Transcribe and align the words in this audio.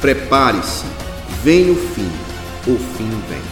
Prepare-se, 0.00 0.86
vem 1.42 1.72
o 1.72 1.74
fim, 1.74 2.08
o 2.68 2.76
fim 2.76 3.10
vem. 3.28 3.42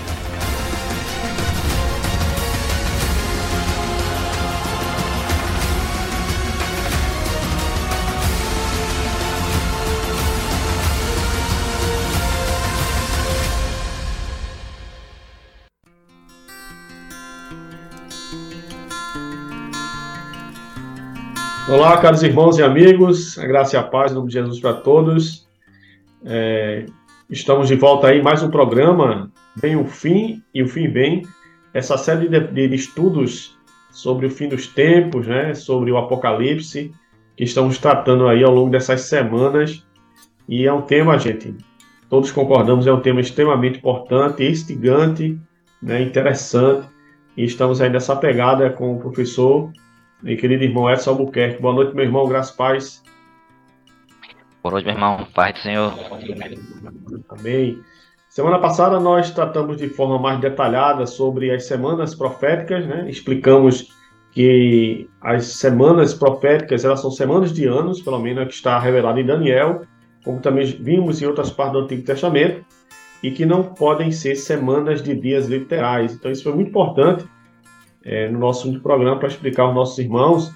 Olá, 21.69 21.98
caros 21.98 22.23
irmãos 22.23 22.56
e 22.59 22.62
amigos, 22.62 23.37
a 23.37 23.45
graça 23.45 23.75
e 23.75 23.78
a 23.78 23.83
paz 23.83 24.12
em 24.12 24.15
nome 24.15 24.28
de 24.28 24.34
Jesus 24.34 24.61
para 24.61 24.75
todos. 24.75 25.45
É, 26.29 26.87
estamos 27.30 27.69
de 27.69 27.77
volta 27.77 28.09
aí 28.09 28.21
mais 28.21 28.43
um 28.43 28.51
programa, 28.51 29.30
Vem 29.55 29.77
o 29.77 29.84
Fim 29.84 30.43
e 30.53 30.61
o 30.61 30.67
Fim 30.67 30.89
Vem, 30.89 31.23
essa 31.73 31.97
série 31.97 32.29
de, 32.29 32.41
de 32.69 32.75
estudos 32.75 33.57
sobre 33.93 34.27
o 34.27 34.31
fim 34.31 34.48
dos 34.48 34.67
tempos, 34.67 35.29
né, 35.29 35.55
sobre 35.55 35.93
o 35.93 35.97
Apocalipse, 35.97 36.93
que 37.37 37.45
estamos 37.45 37.79
tratando 37.79 38.27
aí 38.27 38.43
ao 38.43 38.53
longo 38.53 38.70
dessas 38.70 39.03
semanas. 39.03 39.87
E 40.48 40.67
é 40.67 40.73
um 40.73 40.83
tema, 40.83 41.17
gente, 41.17 41.55
todos 42.11 42.33
concordamos, 42.33 42.89
é 42.89 42.93
um 42.93 43.01
tema 43.01 43.20
extremamente 43.20 43.79
importante, 43.79 44.45
instigante, 44.45 45.39
né, 45.81 46.03
interessante. 46.03 46.89
E 47.37 47.45
estamos 47.45 47.81
aí 47.81 47.89
nessa 47.89 48.17
pegada 48.17 48.69
com 48.70 48.97
o 48.97 48.98
professor 48.98 49.70
meu 50.23 50.37
querido 50.37 50.65
irmão 50.65 50.91
Edson 50.91 51.11
Albuquerque. 51.11 51.62
Boa 51.62 51.75
noite, 51.75 51.95
meu 51.95 52.05
irmão, 52.05 52.27
graças 52.27 52.55
paz. 52.55 53.03
Boa 54.67 54.72
noite, 54.72 54.86
meu 54.86 54.95
irmão, 54.95 55.28
paz 55.33 55.55
do 55.55 55.61
Senhor. 55.61 55.95
Amém. 57.28 57.78
Semana 58.28 58.59
passada 58.59 58.98
nós 58.98 59.31
tratamos 59.31 59.77
de 59.77 59.89
forma 59.89 60.19
mais 60.19 60.41
detalhada 60.41 61.06
sobre 61.06 61.53
as 61.53 61.67
semanas 61.67 62.17
proféticas, 62.17 62.84
né? 62.84 63.09
Explicamos 63.09 63.94
que 64.33 65.09
as 65.20 65.47
semanas 65.47 66.12
proféticas 66.14 66.84
elas 66.84 67.00
são 67.00 67.12
semanas 67.12 67.53
de 67.53 67.64
anos, 67.64 68.03
pelo 68.03 68.19
menos 68.19 68.48
que 68.48 68.55
está 68.55 68.77
revelado 68.77 69.20
em 69.20 69.25
Daniel, 69.25 69.83
como 70.25 70.41
também 70.41 70.67
vimos 70.67 71.22
em 71.22 71.27
outras 71.27 71.48
partes 71.48 71.75
do 71.75 71.84
Antigo 71.84 72.03
Testamento, 72.03 72.64
e 73.22 73.31
que 73.31 73.47
não 73.47 73.62
podem 73.62 74.11
ser 74.11 74.34
semanas 74.34 75.00
de 75.00 75.14
dias 75.14 75.47
literais. 75.47 76.12
Então 76.12 76.28
isso 76.28 76.42
foi 76.42 76.53
muito 76.53 76.70
importante 76.70 77.25
é, 78.05 78.28
no 78.28 78.41
nosso 78.41 78.81
programa 78.81 79.17
para 79.17 79.28
explicar 79.28 79.62
aos 79.62 79.75
nossos 79.77 79.98
irmãos 80.00 80.53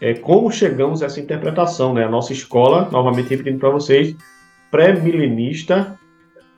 é, 0.00 0.14
como 0.14 0.50
chegamos 0.50 1.02
a 1.02 1.06
essa 1.06 1.20
interpretação. 1.20 1.94
Né? 1.94 2.04
A 2.04 2.08
nossa 2.08 2.32
escola, 2.32 2.88
novamente 2.90 3.28
repetindo 3.28 3.58
para 3.58 3.70
vocês, 3.70 4.14
pré-milenista, 4.70 5.98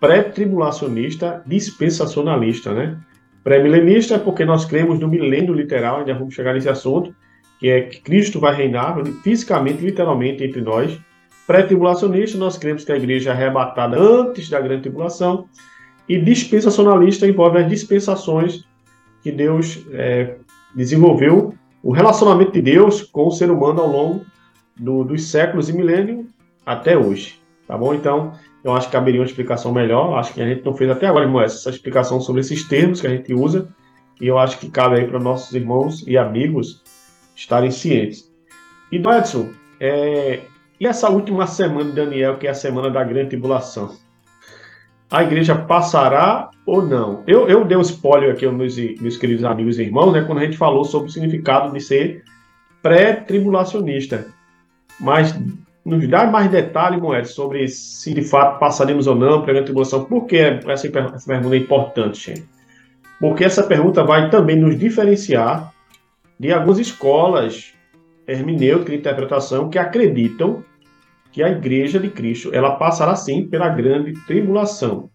pré-tribulacionista, 0.00 1.42
dispensacionalista. 1.46 2.72
Né? 2.72 2.98
Pré-milenista 3.44 4.14
é 4.14 4.18
porque 4.18 4.44
nós 4.44 4.64
cremos 4.64 4.98
no 4.98 5.08
milênio 5.08 5.54
literal, 5.54 5.98
ainda 5.98 6.14
vamos 6.14 6.34
chegar 6.34 6.54
nesse 6.54 6.68
assunto, 6.68 7.14
que 7.58 7.68
é 7.68 7.82
que 7.82 8.00
Cristo 8.00 8.38
vai 8.38 8.54
reinar 8.54 8.96
fisicamente, 9.22 9.84
literalmente 9.84 10.44
entre 10.44 10.60
nós. 10.60 10.98
Pré-tribulacionista, 11.46 12.36
nós 12.38 12.58
cremos 12.58 12.84
que 12.84 12.92
a 12.92 12.96
igreja 12.96 13.30
é 13.30 13.32
arrebatada 13.32 13.98
antes 13.98 14.48
da 14.48 14.60
grande 14.60 14.82
tribulação. 14.82 15.48
E 16.08 16.18
dispensacionalista 16.18 17.26
envolve 17.26 17.58
as 17.58 17.68
dispensações 17.68 18.64
que 19.22 19.30
Deus 19.30 19.84
é, 19.92 20.36
desenvolveu 20.74 21.54
o 21.82 21.92
relacionamento 21.92 22.52
de 22.52 22.62
Deus 22.62 23.02
com 23.02 23.26
o 23.26 23.30
ser 23.30 23.50
humano 23.50 23.80
ao 23.80 23.88
longo 23.88 24.26
do, 24.76 25.04
dos 25.04 25.30
séculos 25.30 25.68
e 25.68 25.72
milênios 25.72 26.26
até 26.64 26.96
hoje. 26.96 27.40
Tá 27.66 27.76
bom? 27.76 27.94
Então, 27.94 28.32
eu 28.64 28.72
acho 28.72 28.86
que 28.86 28.92
caberia 28.92 29.20
uma 29.20 29.26
explicação 29.26 29.72
melhor. 29.72 30.18
Acho 30.18 30.32
que 30.32 30.40
a 30.40 30.46
gente 30.46 30.64
não 30.64 30.74
fez 30.74 30.90
até 30.90 31.06
agora, 31.06 31.24
irmão, 31.24 31.40
essa 31.42 31.70
explicação 31.70 32.20
sobre 32.20 32.40
esses 32.40 32.66
termos 32.66 33.00
que 33.00 33.06
a 33.06 33.10
gente 33.10 33.32
usa. 33.34 33.68
E 34.20 34.26
eu 34.26 34.38
acho 34.38 34.58
que 34.58 34.70
cabe 34.70 34.96
aí 34.96 35.06
para 35.06 35.20
nossos 35.20 35.52
irmãos 35.54 36.04
e 36.06 36.16
amigos 36.16 36.82
estarem 37.36 37.70
cientes. 37.70 38.32
E, 38.90 38.96
Edson, 38.96 39.50
é, 39.78 40.40
e 40.80 40.86
essa 40.86 41.08
última 41.08 41.46
semana 41.46 41.90
de 41.90 41.96
Daniel, 41.96 42.38
que 42.38 42.46
é 42.46 42.50
a 42.50 42.54
semana 42.54 42.90
da 42.90 43.04
grande 43.04 43.30
tribulação? 43.30 43.94
A 45.10 45.22
igreja 45.22 45.54
passará 45.54 46.50
ou 46.66 46.82
não? 46.82 47.22
Eu, 47.26 47.48
eu 47.48 47.64
dei 47.64 47.76
um 47.76 47.82
spoiler 47.82 48.32
aqui 48.32 48.44
aos 48.44 48.54
meus, 48.54 48.76
meus 48.76 49.16
queridos 49.16 49.44
amigos 49.44 49.78
e 49.78 49.82
irmãos, 49.82 50.12
né, 50.12 50.22
quando 50.22 50.38
a 50.38 50.44
gente 50.44 50.56
falou 50.56 50.84
sobre 50.84 51.08
o 51.08 51.12
significado 51.12 51.72
de 51.72 51.80
ser 51.80 52.24
pré-tribulacionista. 52.82 54.26
Mas 55.00 55.34
nos 55.84 56.06
dá 56.08 56.26
mais 56.26 56.50
detalhes, 56.50 57.00
Moed, 57.00 57.26
sobre 57.26 57.66
se 57.68 58.12
de 58.12 58.22
fato 58.22 58.58
passaremos 58.58 59.06
ou 59.06 59.14
não 59.14 59.42
pela 59.42 59.62
tribulação. 59.62 60.04
Por 60.04 60.26
que 60.26 60.36
essa, 60.36 60.90
pergunta 60.90 61.54
é 61.54 61.58
importante, 61.58 62.26
gente? 62.26 62.44
Porque 63.18 63.44
essa 63.44 63.62
pergunta 63.62 64.04
vai 64.04 64.30
também 64.30 64.56
nos 64.56 64.78
diferenciar 64.78 65.72
de 66.38 66.52
algumas 66.52 66.78
escolas 66.78 67.72
hermenêuticas 68.26 68.92
de 68.92 68.98
interpretação 68.98 69.70
que 69.70 69.78
acreditam 69.78 70.62
que 71.38 71.42
a 71.44 71.50
igreja 71.50 72.00
de 72.00 72.10
Cristo 72.10 72.50
ela 72.52 72.72
passará 72.72 73.14
sim 73.14 73.46
pela 73.46 73.68
grande 73.68 74.12
tribulação. 74.26 75.08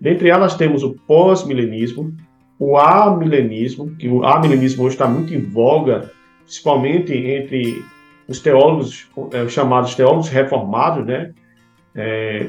Dentre 0.00 0.28
elas 0.28 0.56
temos 0.56 0.82
o 0.82 0.96
pós-milenismo, 1.06 2.16
o 2.58 2.76
amilenismo, 2.76 3.94
que 3.94 4.08
o 4.08 4.24
amilenismo 4.26 4.82
hoje 4.82 4.96
está 4.96 5.06
muito 5.06 5.32
em 5.32 5.38
voga, 5.40 6.10
principalmente 6.42 7.12
entre 7.14 7.84
os 8.26 8.40
teólogos 8.40 9.08
é, 9.32 9.48
chamados 9.48 9.94
teólogos 9.94 10.28
reformados, 10.28 11.06
né? 11.06 11.32
É, 11.94 12.48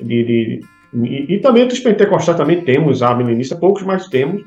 de, 0.00 0.24
de, 0.24 0.60
e, 0.92 1.34
e, 1.34 1.38
também 1.38 1.62
entre 1.62 1.76
os 1.76 1.84
pentecostais 1.84 2.36
também 2.36 2.62
temos 2.62 3.00
a 3.00 3.14
milenista, 3.14 3.54
poucos 3.54 3.84
mais 3.84 4.08
temos, 4.08 4.42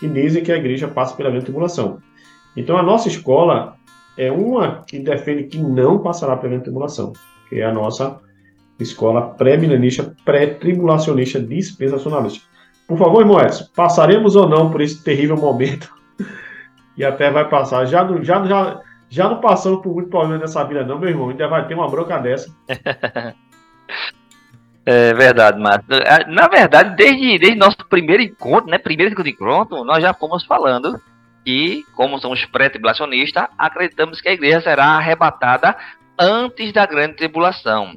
que 0.00 0.08
dizem 0.08 0.42
que 0.42 0.50
a 0.50 0.56
igreja 0.56 0.88
passa 0.88 1.14
pela 1.14 1.28
grande 1.28 1.44
tribulação. 1.44 1.98
Então 2.56 2.78
a 2.78 2.82
nossa 2.82 3.08
escola 3.08 3.76
é 4.16 4.30
uma 4.30 4.82
que 4.86 4.98
defende 4.98 5.44
que 5.44 5.58
não 5.58 5.98
passará 5.98 6.36
pela 6.36 6.58
tribulação, 6.60 7.12
que 7.48 7.60
é 7.60 7.64
a 7.64 7.72
nossa 7.72 8.18
escola 8.78 9.34
pré-milenista, 9.34 10.14
pré-tribulacionista, 10.24 11.40
dispensacionalista. 11.40 12.44
Por 12.86 12.98
favor, 12.98 13.20
irmão 13.20 13.40
Edson, 13.40 13.66
passaremos 13.74 14.36
ou 14.36 14.48
não 14.48 14.70
por 14.70 14.80
esse 14.80 15.02
terrível 15.02 15.36
momento? 15.36 15.92
e 16.96 17.04
até 17.04 17.30
vai 17.30 17.48
passar. 17.48 17.84
Já, 17.86 18.06
já, 18.22 18.44
já, 18.44 18.80
já 19.08 19.28
não 19.28 19.40
passamos 19.40 19.82
por 19.82 19.92
muito 19.92 20.08
problema 20.08 20.38
nessa 20.38 20.62
vida, 20.64 20.84
não, 20.84 20.98
meu 20.98 21.08
irmão. 21.08 21.30
Ainda 21.30 21.48
vai 21.48 21.66
ter 21.66 21.74
uma 21.74 21.88
bronca 21.88 22.18
dessa. 22.18 22.54
É 24.88 25.12
verdade, 25.12 25.58
Márcio. 25.58 25.92
É, 25.94 26.24
na 26.30 26.46
verdade, 26.46 26.94
desde, 26.94 27.40
desde 27.40 27.58
nosso 27.58 27.76
primeiro 27.90 28.22
encontro, 28.22 28.70
né? 28.70 28.78
Primeiro 28.78 29.20
encontro, 29.28 29.82
nós 29.82 30.00
já 30.00 30.14
fomos 30.14 30.44
falando 30.44 31.00
e, 31.46 31.84
como 31.94 32.18
somos 32.18 32.44
pré-tribulacionistas, 32.46 33.46
acreditamos 33.56 34.20
que 34.20 34.28
a 34.28 34.32
igreja 34.32 34.60
será 34.60 34.86
arrebatada 34.86 35.76
antes 36.18 36.72
da 36.72 36.84
grande 36.84 37.14
tribulação. 37.14 37.94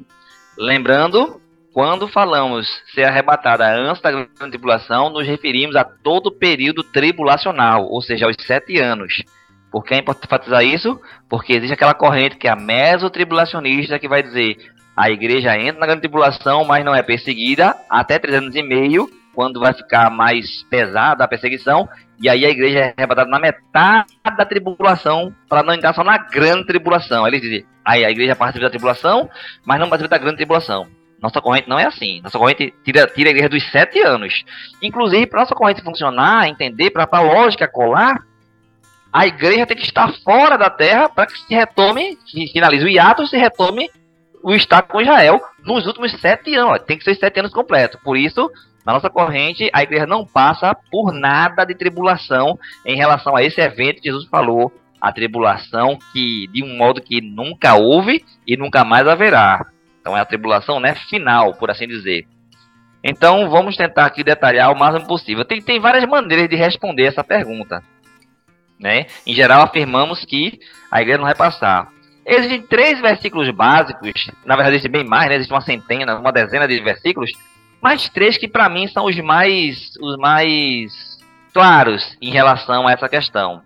Lembrando, 0.56 1.40
quando 1.72 2.06
falamos 2.06 2.68
ser 2.94 3.04
arrebatada 3.04 3.66
antes 3.66 4.00
da 4.00 4.12
grande 4.12 4.50
tribulação, 4.50 5.10
nos 5.10 5.26
referimos 5.26 5.74
a 5.74 5.84
todo 5.84 6.28
o 6.28 6.32
período 6.32 6.84
tribulacional, 6.84 7.86
ou 7.86 8.00
seja, 8.00 8.26
aos 8.26 8.36
sete 8.46 8.78
anos. 8.78 9.22
Por 9.70 9.84
que 9.84 9.94
é 9.94 9.98
importante 9.98 10.26
enfatizar 10.26 10.64
isso? 10.64 11.00
Porque 11.28 11.52
existe 11.52 11.72
aquela 11.72 11.94
corrente 11.94 12.36
que 12.36 12.48
é 12.48 12.50
a 12.50 12.56
mesotribulacionista, 12.56 13.98
que 13.98 14.08
vai 14.08 14.22
dizer 14.22 14.56
a 14.96 15.10
igreja 15.10 15.56
entra 15.56 15.80
na 15.80 15.86
grande 15.86 16.02
tribulação, 16.02 16.64
mas 16.64 16.84
não 16.84 16.94
é 16.94 17.02
perseguida 17.02 17.74
até 17.88 18.18
três 18.18 18.36
anos 18.36 18.54
e 18.54 18.62
meio, 18.62 19.08
quando 19.34 19.60
vai 19.60 19.72
ficar 19.72 20.10
mais 20.10 20.62
pesada 20.64 21.24
a 21.24 21.28
perseguição, 21.28 21.88
e 22.20 22.28
aí 22.28 22.44
a 22.44 22.50
igreja 22.50 22.78
é 22.78 22.94
arrebatada 22.96 23.30
na 23.30 23.38
metade 23.38 24.12
da 24.36 24.44
tribulação, 24.44 25.34
para 25.48 25.62
não 25.62 25.72
entrar 25.72 25.94
só 25.94 26.04
na 26.04 26.18
grande 26.18 26.66
tribulação. 26.66 27.24
Aí 27.24 27.32
ele 27.32 27.40
diz, 27.40 27.66
aí 27.84 28.04
a 28.04 28.10
igreja 28.10 28.36
participa 28.36 28.66
da 28.66 28.70
tribulação, 28.70 29.30
mas 29.64 29.80
não 29.80 29.88
participa 29.88 30.16
da 30.16 30.22
grande 30.22 30.36
tribulação. 30.36 30.86
Nossa 31.20 31.40
corrente 31.40 31.68
não 31.68 31.78
é 31.78 31.86
assim. 31.86 32.20
Nossa 32.22 32.38
corrente 32.38 32.74
tira, 32.84 33.06
tira 33.06 33.28
a 33.28 33.32
igreja 33.32 33.48
dos 33.48 33.62
sete 33.70 34.00
anos. 34.00 34.44
Inclusive, 34.82 35.26
para 35.26 35.40
nossa 35.40 35.54
corrente 35.54 35.82
funcionar, 35.82 36.48
entender, 36.48 36.90
para 36.90 37.08
a 37.10 37.20
lógica 37.20 37.66
colar, 37.66 38.22
a 39.12 39.26
igreja 39.26 39.66
tem 39.66 39.76
que 39.76 39.84
estar 39.84 40.12
fora 40.22 40.56
da 40.56 40.70
terra 40.70 41.08
para 41.08 41.26
que 41.26 41.38
se 41.38 41.54
retome, 41.54 42.16
que 42.26 42.48
finalize 42.48 42.84
o 42.84 42.88
hiato, 42.88 43.26
se 43.26 43.36
retome 43.36 43.90
o 44.42 44.54
Estado 44.54 44.88
com 44.88 45.00
Israel 45.00 45.40
nos 45.64 45.86
últimos 45.86 46.12
sete 46.20 46.54
anos. 46.54 46.82
Tem 46.86 46.96
que 46.96 47.04
ser 47.04 47.14
sete 47.14 47.40
anos 47.40 47.52
completo. 47.52 47.98
Por 48.02 48.16
isso, 48.16 48.50
na 48.84 48.94
nossa 48.94 49.10
corrente, 49.10 49.70
a 49.72 49.82
igreja 49.82 50.06
não 50.06 50.24
passa 50.24 50.74
por 50.90 51.12
nada 51.12 51.64
de 51.64 51.74
tribulação 51.74 52.58
em 52.84 52.96
relação 52.96 53.36
a 53.36 53.42
esse 53.42 53.60
evento 53.60 54.00
que 54.00 54.08
Jesus 54.08 54.26
falou, 54.28 54.72
a 55.00 55.12
tribulação 55.12 55.98
que 56.12 56.46
de 56.48 56.62
um 56.62 56.76
modo 56.76 57.00
que 57.00 57.20
nunca 57.20 57.74
houve 57.74 58.24
e 58.46 58.56
nunca 58.56 58.84
mais 58.84 59.06
haverá. 59.06 59.66
Então 60.00 60.16
é 60.16 60.20
a 60.20 60.24
tribulação, 60.24 60.80
né, 60.80 60.94
final, 61.08 61.54
por 61.54 61.70
assim 61.70 61.86
dizer. 61.86 62.26
Então 63.02 63.48
vamos 63.48 63.76
tentar 63.76 64.06
aqui 64.06 64.22
detalhar 64.22 64.70
o 64.72 64.78
máximo 64.78 65.06
possível. 65.06 65.44
Tem, 65.44 65.60
tem 65.60 65.80
várias 65.80 66.04
maneiras 66.06 66.48
de 66.48 66.56
responder 66.56 67.04
essa 67.04 67.24
pergunta. 67.24 67.82
Né? 68.78 69.06
Em 69.26 69.34
geral 69.34 69.62
afirmamos 69.62 70.24
que 70.24 70.58
a 70.90 71.00
igreja 71.00 71.18
não 71.18 71.26
vai 71.26 71.34
passar. 71.34 71.88
Existem 72.24 72.62
três 72.62 73.00
versículos 73.00 73.50
básicos, 73.50 74.30
na 74.44 74.54
verdade 74.54 74.76
existem 74.76 74.90
bem 74.90 75.04
mais, 75.04 75.28
né? 75.28 75.36
Existe 75.36 75.52
uma 75.52 75.60
centena, 75.60 76.18
uma 76.18 76.30
dezena 76.30 76.68
de 76.68 76.78
versículos, 76.80 77.32
mas 77.80 78.08
três 78.08 78.36
que 78.36 78.48
para 78.48 78.68
mim 78.68 78.86
são 78.88 79.06
os 79.06 79.16
mais, 79.18 79.92
os 80.00 80.16
mais 80.16 81.18
claros 81.52 82.16
em 82.20 82.30
relação 82.30 82.86
a 82.86 82.92
essa 82.92 83.08
questão. 83.08 83.62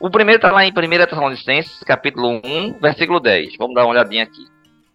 O 0.00 0.10
primeiro 0.10 0.38
está 0.38 0.50
lá 0.50 0.64
em 0.64 0.70
1 0.70 0.72
Tessalonicenses, 1.06 1.78
capítulo 1.84 2.40
1, 2.44 2.80
versículo 2.80 3.20
10. 3.20 3.56
Vamos 3.56 3.74
dar 3.74 3.82
uma 3.82 3.92
olhadinha 3.92 4.24
aqui. 4.24 4.46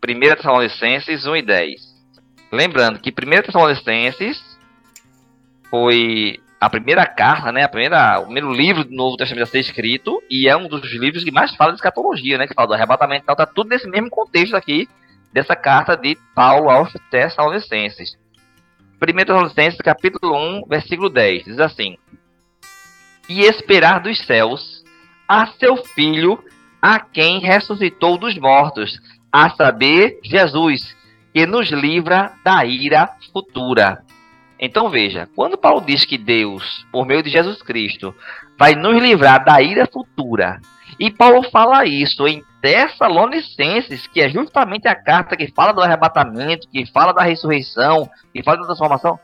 1 0.05 0.19
Tessalonicenses 0.35 1.25
1 1.25 1.35
e 1.37 1.41
10. 1.41 1.81
Lembrando 2.51 2.99
que 2.99 3.09
1 3.09 3.41
Tessalonicenses 3.43 4.57
foi 5.69 6.39
a 6.59 6.69
primeira 6.69 7.05
carta, 7.05 7.51
né, 7.51 7.63
a 7.63 7.69
primeira, 7.69 8.19
o 8.19 8.23
primeiro 8.23 8.51
livro 8.51 8.83
do 8.83 8.95
Novo 8.95 9.15
Testamento 9.15 9.43
a 9.43 9.47
ser 9.47 9.59
escrito, 9.59 10.21
e 10.29 10.47
é 10.47 10.57
um 10.57 10.67
dos 10.67 10.91
livros 10.91 11.23
que 11.23 11.31
mais 11.31 11.55
fala 11.55 11.71
de 11.71 11.77
escatologia, 11.77 12.37
né, 12.37 12.47
que 12.47 12.53
fala 12.53 12.67
do 12.67 12.73
arrebatamento 12.73 13.23
e 13.23 13.25
tal, 13.27 13.35
tá 13.35 13.45
tudo 13.45 13.69
nesse 13.69 13.87
mesmo 13.87 14.09
contexto 14.09 14.55
aqui, 14.55 14.89
dessa 15.31 15.55
carta 15.55 15.95
de 15.95 16.17
Paulo 16.33 16.69
aos 16.69 16.91
Tessalonicenses. 17.11 18.17
1 19.01 19.25
Tessalonicenses, 19.25 19.79
capítulo 19.79 20.35
1, 20.35 20.65
versículo 20.67 21.09
10, 21.09 21.45
diz 21.45 21.59
assim, 21.59 21.97
E 23.29 23.41
esperar 23.41 23.99
dos 23.99 24.17
céus 24.25 24.83
a 25.27 25.47
seu 25.59 25.77
Filho, 25.77 26.43
a 26.81 26.99
quem 26.99 27.39
ressuscitou 27.39 28.17
dos 28.17 28.37
mortos, 28.37 28.99
a 29.31 29.49
saber, 29.51 30.19
Jesus, 30.23 30.95
que 31.33 31.45
nos 31.45 31.69
livra 31.69 32.33
da 32.43 32.65
ira 32.65 33.09
futura. 33.31 34.03
Então 34.59 34.89
veja, 34.89 35.29
quando 35.35 35.57
Paulo 35.57 35.81
diz 35.81 36.05
que 36.05 36.17
Deus, 36.17 36.85
por 36.91 37.05
meio 37.05 37.21
de 37.21 37.29
Jesus 37.29 37.61
Cristo, 37.61 38.13
vai 38.57 38.73
nos 38.73 39.01
livrar 39.01 39.43
da 39.43 39.61
ira 39.61 39.87
futura, 39.87 40.59
e 40.99 41.11
Paulo 41.11 41.43
fala 41.51 41.85
isso 41.85 42.27
em 42.27 42.43
Tessalonicenses, 42.59 44.07
que 44.07 44.19
é 44.19 44.29
justamente 44.29 44.87
a 44.87 44.95
carta 44.95 45.37
que 45.37 45.51
fala 45.51 45.71
do 45.71 45.81
arrebatamento, 45.81 46.67
que 46.69 46.85
fala 46.87 47.13
da 47.13 47.21
ressurreição, 47.21 48.09
que 48.33 48.41
fala 48.41 48.57
da 48.57 48.65
transformação, 48.65 49.19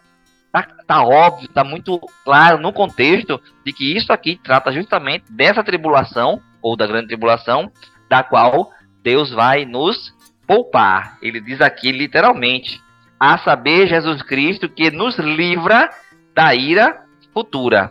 tá, 0.52 0.68
tá 0.86 1.04
óbvio, 1.04 1.48
tá 1.48 1.64
muito 1.64 2.00
claro 2.24 2.60
no 2.60 2.72
contexto 2.72 3.42
de 3.66 3.74
que 3.74 3.98
isso 3.98 4.14
aqui 4.14 4.40
trata 4.42 4.72
justamente 4.72 5.26
dessa 5.32 5.64
tribulação, 5.64 6.40
ou 6.62 6.78
da 6.78 6.86
grande 6.86 7.08
tribulação, 7.08 7.72
da 8.08 8.22
qual 8.24 8.70
Deus 9.02 9.32
vai 9.32 9.66
nos 9.66 10.14
poupar. 10.46 11.18
Ele 11.24 11.42
diz 11.42 11.60
aqui 11.60 11.92
literalmente: 11.92 12.83
a 13.24 13.38
saber, 13.38 13.88
Jesus 13.88 14.22
Cristo, 14.22 14.68
que 14.68 14.92
nos 14.92 15.18
livra 15.18 15.90
da 16.36 16.54
ira 16.54 17.06
futura. 17.34 17.90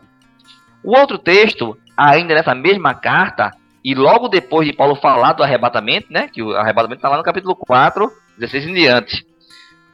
O 0.85 0.95
outro 0.95 1.17
texto, 1.17 1.75
ainda 1.97 2.35
nessa 2.35 2.55
mesma 2.55 2.93
carta, 2.93 3.51
e 3.83 3.95
logo 3.95 4.29
depois 4.29 4.69
de 4.69 4.75
Paulo 4.75 4.95
falar 4.95 5.33
do 5.33 5.43
arrebatamento, 5.43 6.13
né, 6.13 6.29
que 6.29 6.43
o 6.43 6.55
arrebatamento 6.55 6.99
está 6.99 7.09
lá 7.09 7.17
no 7.17 7.23
capítulo 7.23 7.57
4, 7.57 8.13
16 8.37 8.67
em 8.67 8.75
diante. 8.75 9.27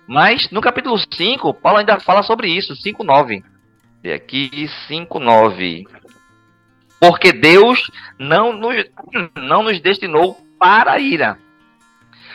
Mas 0.09 0.51
no 0.51 0.61
capítulo 0.61 0.99
5, 0.99 1.55
Paulo 1.55 1.79
ainda 1.79 2.01
fala 2.01 2.25
sobre 2.25 2.49
isso, 2.49 2.75
5:9. 2.75 3.45
E 4.03 4.11
aqui 4.11 4.69
5:9. 4.89 5.87
Porque 6.99 7.33
Deus 7.33 7.89
não 8.19 8.53
nos, 8.53 8.85
não 9.37 9.63
nos 9.63 9.81
destinou 9.81 10.37
para 10.59 10.95
a 10.95 10.99
ira, 10.99 11.39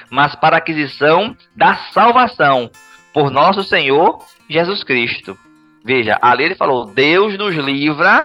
mas 0.10 0.36
para 0.36 0.56
a 0.56 0.60
aquisição 0.60 1.36
da 1.54 1.76
salvação 1.92 2.72
por 3.13 3.30
nosso 3.30 3.63
Senhor 3.63 4.19
Jesus 4.50 4.83
Cristo. 4.83 5.38
Veja, 5.83 6.18
ali 6.21 6.45
ele 6.45 6.56
falou: 6.56 6.86
Deus 6.86 7.38
nos 7.38 7.56
livra 7.56 8.24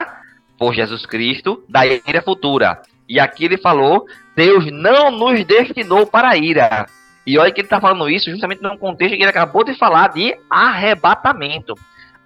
por 0.58 0.74
Jesus 0.74 1.04
Cristo 1.04 1.62
da 1.68 1.86
ira 1.86 2.22
futura. 2.22 2.80
E 3.08 3.20
aqui 3.20 3.44
ele 3.44 3.58
falou: 3.58 4.06
Deus 4.34 4.66
não 4.70 5.10
nos 5.10 5.44
destinou 5.44 6.06
para 6.06 6.30
a 6.30 6.36
ira. 6.36 6.86
E 7.26 7.38
olha 7.38 7.52
que 7.52 7.60
ele 7.60 7.66
está 7.66 7.80
falando 7.80 8.08
isso 8.08 8.30
justamente 8.30 8.62
num 8.62 8.78
contexto 8.78 9.14
que 9.14 9.22
ele 9.22 9.30
acabou 9.30 9.62
de 9.62 9.74
falar 9.74 10.08
de 10.08 10.34
arrebatamento. 10.48 11.74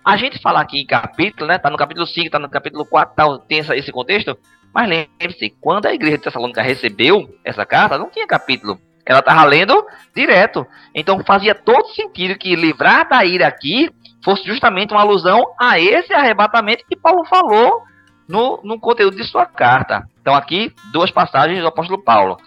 A 0.05 0.17
gente 0.17 0.41
fala 0.41 0.61
aqui 0.61 0.81
em 0.81 0.87
capítulo, 0.87 1.47
né? 1.47 1.59
Tá 1.59 1.71
no 1.71 1.77
capítulo 1.77 2.07
5, 2.07 2.31
tá 2.31 2.39
no 2.39 2.49
capítulo 2.49 2.85
4, 2.85 3.15
tá, 3.15 3.39
tem 3.49 3.59
esse 3.59 3.91
contexto. 3.91 4.37
Mas 4.75 4.89
lembre-se, 4.89 5.51
quando 5.61 5.87
a 5.87 5.95
igreja 5.95 6.19
de 6.19 6.25
Tessalônica 6.25 6.63
recebeu 6.63 7.29
essa 7.45 7.67
carta, 7.67 7.99
não 7.99 8.11
tinha 8.11 8.27
capítulo. 8.27 8.81
Ela 9.05 9.19
estava 9.19 9.45
lendo 9.45 9.85
direto. 10.15 10.67
Então 10.95 11.23
fazia 11.25 11.55
todo 11.55 11.93
sentido 11.95 12.39
que 12.39 12.55
livrar 12.55 13.09
da 13.09 13.25
ira 13.25 13.47
aqui 13.47 13.91
fosse 14.25 14.45
justamente 14.45 14.93
uma 14.93 15.01
alusão 15.01 15.45
a 15.59 15.79
esse 15.79 16.13
arrebatamento 16.13 16.85
que 16.89 16.97
Paulo 16.97 17.25
falou 17.25 17.83
no, 18.29 18.61
no 18.63 18.79
conteúdo 18.79 19.17
de 19.17 19.25
sua 19.25 19.47
carta. 19.47 20.09
Então 20.21 20.35
aqui, 20.35 20.73
duas 20.93 21.11
passagens 21.11 21.61
do 21.61 21.67
apóstolo 21.67 22.03
Paulo. 22.03 22.39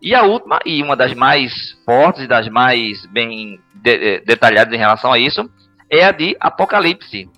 E 0.00 0.14
a 0.14 0.22
última, 0.22 0.60
e 0.64 0.82
uma 0.82 0.96
das 0.96 1.12
mais 1.12 1.76
fortes 1.84 2.22
e 2.22 2.26
das 2.26 2.48
mais 2.48 3.04
bem 3.06 3.60
de, 3.74 3.98
de, 3.98 4.20
detalhadas 4.20 4.72
em 4.72 4.78
relação 4.78 5.12
a 5.12 5.18
isso, 5.18 5.48
é 5.90 6.04
a 6.04 6.12
de 6.12 6.36
Apocalipse. 6.40 7.28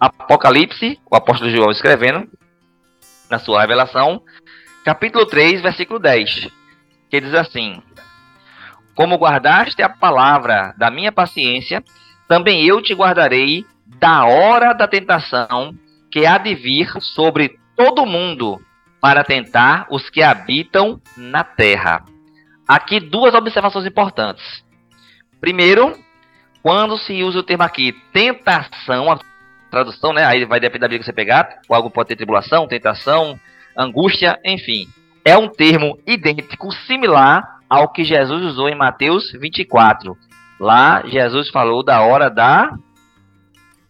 Apocalipse, 0.00 0.98
o 1.10 1.16
apóstolo 1.16 1.50
João 1.50 1.70
escrevendo 1.70 2.28
na 3.30 3.38
sua 3.38 3.60
revelação, 3.60 4.22
capítulo 4.84 5.26
3, 5.26 5.60
versículo 5.60 5.98
10, 5.98 6.48
que 7.10 7.20
diz 7.20 7.34
assim: 7.34 7.82
como 8.98 9.14
guardaste 9.14 9.80
a 9.80 9.88
palavra 9.88 10.74
da 10.76 10.90
minha 10.90 11.12
paciência, 11.12 11.84
também 12.26 12.66
eu 12.66 12.82
te 12.82 12.92
guardarei 12.92 13.64
da 13.86 14.24
hora 14.24 14.72
da 14.72 14.88
tentação 14.88 15.72
que 16.10 16.26
há 16.26 16.36
de 16.36 16.52
vir 16.56 16.90
sobre 17.00 17.56
todo 17.76 18.04
mundo 18.04 18.60
para 19.00 19.22
tentar 19.22 19.86
os 19.88 20.10
que 20.10 20.20
habitam 20.20 21.00
na 21.16 21.44
terra. 21.44 22.04
Aqui 22.66 22.98
duas 22.98 23.34
observações 23.34 23.86
importantes. 23.86 24.64
Primeiro, 25.40 25.96
quando 26.60 26.98
se 26.98 27.22
usa 27.22 27.38
o 27.38 27.44
termo 27.44 27.62
aqui 27.62 27.92
tentação, 28.12 29.12
a 29.12 29.20
tradução, 29.70 30.12
né? 30.12 30.24
Aí 30.24 30.44
vai 30.44 30.58
depender 30.58 30.80
da 30.80 30.88
Bíblia 30.88 30.98
que 30.98 31.04
você 31.04 31.12
pegar, 31.12 31.60
algo 31.70 31.88
pode 31.88 32.08
ter 32.08 32.16
tribulação, 32.16 32.66
tentação, 32.66 33.38
angústia, 33.76 34.40
enfim. 34.44 34.88
É 35.24 35.38
um 35.38 35.48
termo 35.48 35.96
idêntico, 36.04 36.72
similar 36.72 37.57
ao 37.68 37.88
que 37.88 38.04
Jesus 38.04 38.44
usou 38.44 38.68
em 38.68 38.74
Mateus 38.74 39.32
24. 39.32 40.16
Lá, 40.58 41.02
Jesus 41.06 41.50
falou 41.50 41.84
da 41.84 42.00
hora 42.00 42.28
da 42.28 42.72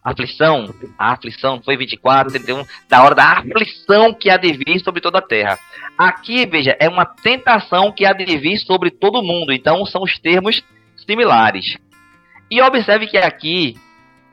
aflição. 0.03 0.73
A 0.99 1.13
aflição 1.13 1.63
foi 1.63 1.77
24, 1.77 2.33
31, 2.33 2.65
da 2.89 3.03
hora 3.03 3.15
da 3.15 3.33
aflição 3.33 4.13
que 4.13 4.31
há 4.31 4.37
de 4.37 4.53
vir 4.53 4.81
sobre 4.81 5.01
toda 5.01 5.19
a 5.19 5.23
terra. 5.23 5.59
Aqui, 5.97 6.47
veja, 6.47 6.77
é 6.79 6.89
uma 6.89 7.05
tentação 7.05 7.93
que 7.93 8.05
há 8.05 8.13
de 8.13 8.25
vir 8.39 8.58
sobre 8.58 8.91
todo 8.91 9.23
mundo. 9.23 9.53
Então, 9.53 9.85
são 9.87 10.03
os 10.03 10.19
termos 10.19 10.63
similares. 11.06 11.77
E 12.51 12.61
observe 12.61 13.06
que 13.06 13.19
aqui, 13.19 13.77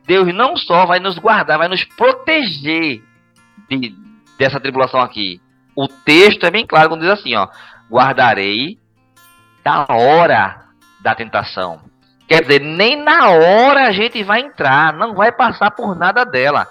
Deus 0.06 0.34
não 0.34 0.56
só 0.56 0.86
vai 0.86 1.00
nos 1.00 1.18
guardar, 1.18 1.58
vai 1.58 1.68
nos 1.68 1.84
proteger 1.84 3.02
de, 3.70 3.96
dessa 4.38 4.60
tribulação 4.60 5.02
aqui. 5.02 5.42
O 5.76 5.88
texto 5.88 6.46
é 6.46 6.52
bem 6.52 6.66
claro 6.66 6.90
quando 6.90 7.02
diz 7.02 7.10
assim, 7.10 7.36
ó: 7.36 7.48
guardarei 7.90 8.78
da 9.66 9.88
hora 9.90 10.62
da 11.02 11.16
tentação. 11.16 11.82
Quer 12.28 12.44
dizer, 12.44 12.62
nem 12.62 12.96
na 12.96 13.30
hora 13.30 13.88
a 13.88 13.92
gente 13.92 14.24
vai 14.24 14.42
entrar, 14.42 14.94
não 14.94 15.16
vai 15.16 15.32
passar 15.32 15.72
por 15.72 15.96
nada 15.96 16.24
dela. 16.24 16.68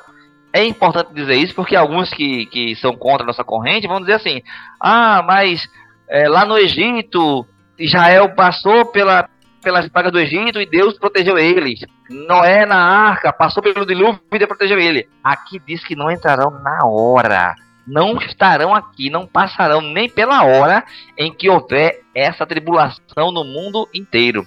É 0.52 0.64
importante 0.64 1.12
dizer 1.12 1.34
isso 1.34 1.54
porque 1.56 1.74
alguns 1.74 2.10
que, 2.10 2.46
que 2.46 2.76
são 2.76 2.96
contra 2.96 3.24
a 3.24 3.26
nossa 3.26 3.42
corrente 3.42 3.88
vão 3.88 3.98
dizer 3.98 4.14
assim: 4.14 4.40
ah, 4.80 5.22
mas 5.26 5.68
é, 6.08 6.28
lá 6.28 6.44
no 6.44 6.56
Egito, 6.56 7.44
Israel 7.76 8.32
passou 8.36 8.86
pela, 8.86 9.28
pelas 9.60 9.88
pragas 9.88 10.12
do 10.12 10.20
Egito 10.20 10.60
e 10.60 10.66
Deus 10.66 10.96
protegeu 10.96 11.36
eles. 11.36 11.80
Noé 12.08 12.64
na 12.64 12.76
arca 12.76 13.32
passou 13.32 13.60
pelo 13.60 13.84
dilúvio 13.84 14.20
e 14.32 14.38
Deus 14.38 14.48
protegeu 14.48 14.78
ele. 14.78 15.08
Aqui 15.22 15.60
diz 15.66 15.82
que 15.84 15.96
não 15.96 16.10
entrarão 16.10 16.50
na 16.62 16.86
hora 16.86 17.56
não 17.86 18.16
estarão 18.18 18.74
aqui, 18.74 19.10
não 19.10 19.26
passarão 19.26 19.80
nem 19.80 20.08
pela 20.08 20.44
hora 20.44 20.84
em 21.18 21.32
que 21.32 21.48
houver 21.48 22.00
essa 22.14 22.46
tribulação 22.46 23.30
no 23.32 23.44
mundo 23.44 23.88
inteiro. 23.92 24.46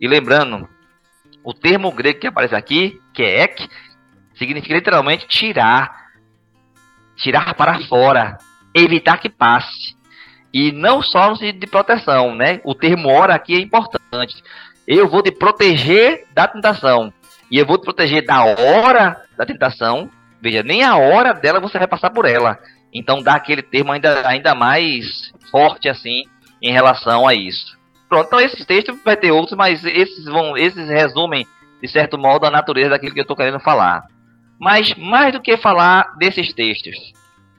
E 0.00 0.06
lembrando, 0.06 0.68
o 1.42 1.52
termo 1.52 1.90
grego 1.92 2.20
que 2.20 2.26
aparece 2.26 2.54
aqui, 2.54 3.00
que 3.12 3.22
é 3.22 3.42
ek, 3.42 3.68
significa 4.36 4.74
literalmente 4.74 5.26
tirar, 5.26 6.08
tirar 7.16 7.54
para 7.54 7.80
fora, 7.86 8.38
evitar 8.74 9.18
que 9.18 9.28
passe. 9.28 9.96
E 10.52 10.72
não 10.72 11.02
só 11.02 11.28
no 11.28 11.36
sentido 11.36 11.60
de 11.60 11.66
proteção, 11.66 12.34
né? 12.34 12.60
O 12.64 12.74
termo 12.74 13.08
hora 13.08 13.34
aqui 13.34 13.54
é 13.54 13.60
importante. 13.60 14.42
Eu 14.86 15.08
vou 15.08 15.22
te 15.22 15.30
proteger 15.30 16.26
da 16.32 16.48
tentação. 16.48 17.12
E 17.50 17.58
eu 17.58 17.66
vou 17.66 17.76
te 17.76 17.84
proteger 17.84 18.24
da 18.24 18.44
hora 18.44 19.22
da 19.36 19.44
tentação. 19.44 20.10
Veja, 20.40 20.62
nem 20.62 20.84
a 20.84 20.96
hora 20.96 21.34
dela 21.34 21.60
você 21.60 21.78
vai 21.78 21.86
passar 21.86 22.10
por 22.10 22.24
ela. 22.24 22.58
Então 22.92 23.22
dá 23.22 23.34
aquele 23.34 23.62
termo 23.62 23.92
ainda, 23.92 24.26
ainda 24.26 24.54
mais 24.54 25.32
forte 25.50 25.88
assim 25.88 26.24
em 26.62 26.72
relação 26.72 27.26
a 27.26 27.34
isso. 27.34 27.78
Pronto, 28.08 28.26
então 28.26 28.40
esses 28.40 28.64
textos 28.64 28.98
vai 29.04 29.16
ter 29.16 29.30
outros, 29.30 29.56
mas 29.56 29.84
esses 29.84 30.24
vão, 30.24 30.56
esses 30.56 30.88
resumem 30.88 31.46
de 31.80 31.88
certo 31.88 32.18
modo 32.18 32.46
a 32.46 32.50
natureza 32.50 32.90
daquilo 32.90 33.12
que 33.12 33.20
eu 33.20 33.22
estou 33.22 33.36
querendo 33.36 33.60
falar. 33.60 34.04
Mas 34.58 34.94
mais 34.94 35.32
do 35.32 35.40
que 35.40 35.56
falar 35.56 36.16
desses 36.16 36.52
textos, 36.52 36.96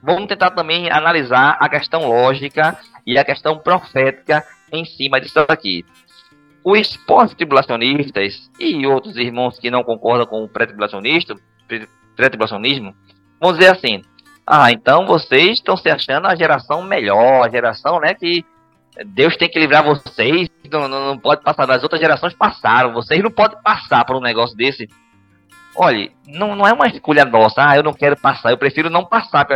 vamos 0.02 0.26
tentar 0.26 0.50
também 0.50 0.90
analisar 0.90 1.56
a 1.60 1.68
questão 1.68 2.08
lógica 2.08 2.76
e 3.06 3.18
a 3.18 3.24
questão 3.24 3.58
profética 3.58 4.44
em 4.72 4.84
cima 4.84 5.20
disso 5.20 5.38
aqui. 5.48 5.84
Os 6.62 6.96
pós-tribulacionistas 6.96 8.50
e 8.58 8.86
outros 8.86 9.16
irmãos 9.16 9.58
que 9.58 9.70
não 9.70 9.82
concordam 9.82 10.26
com 10.26 10.44
o 10.44 10.48
pré-tribulacionismo, 10.48 11.40
pré-tribulacionismo, 12.14 12.94
vão 13.40 13.52
dizer 13.52 13.70
assim: 13.70 14.02
ah, 14.52 14.72
então 14.72 15.06
vocês 15.06 15.58
estão 15.58 15.76
se 15.76 15.88
achando 15.88 16.26
a 16.26 16.34
geração 16.34 16.82
melhor, 16.82 17.46
a 17.46 17.48
geração 17.48 18.00
né, 18.00 18.14
que 18.14 18.44
Deus 19.06 19.36
tem 19.36 19.48
que 19.48 19.60
livrar 19.60 19.84
vocês, 19.84 20.48
não, 20.68 20.88
não, 20.88 21.16
pode 21.16 21.44
passar. 21.44 21.70
As 21.70 21.84
outras 21.84 22.00
gerações 22.00 22.34
passaram, 22.34 22.92
vocês 22.92 23.22
não 23.22 23.30
podem 23.30 23.62
passar 23.62 24.04
por 24.04 24.16
um 24.16 24.20
negócio 24.20 24.56
desse. 24.56 24.88
Olha, 25.76 26.10
não, 26.26 26.56
não 26.56 26.66
é 26.66 26.72
uma 26.72 26.88
escolha 26.88 27.24
nossa, 27.24 27.64
ah, 27.64 27.76
eu 27.76 27.84
não 27.84 27.92
quero 27.92 28.16
passar, 28.16 28.50
eu 28.50 28.58
prefiro 28.58 28.90
não 28.90 29.04
passar. 29.04 29.46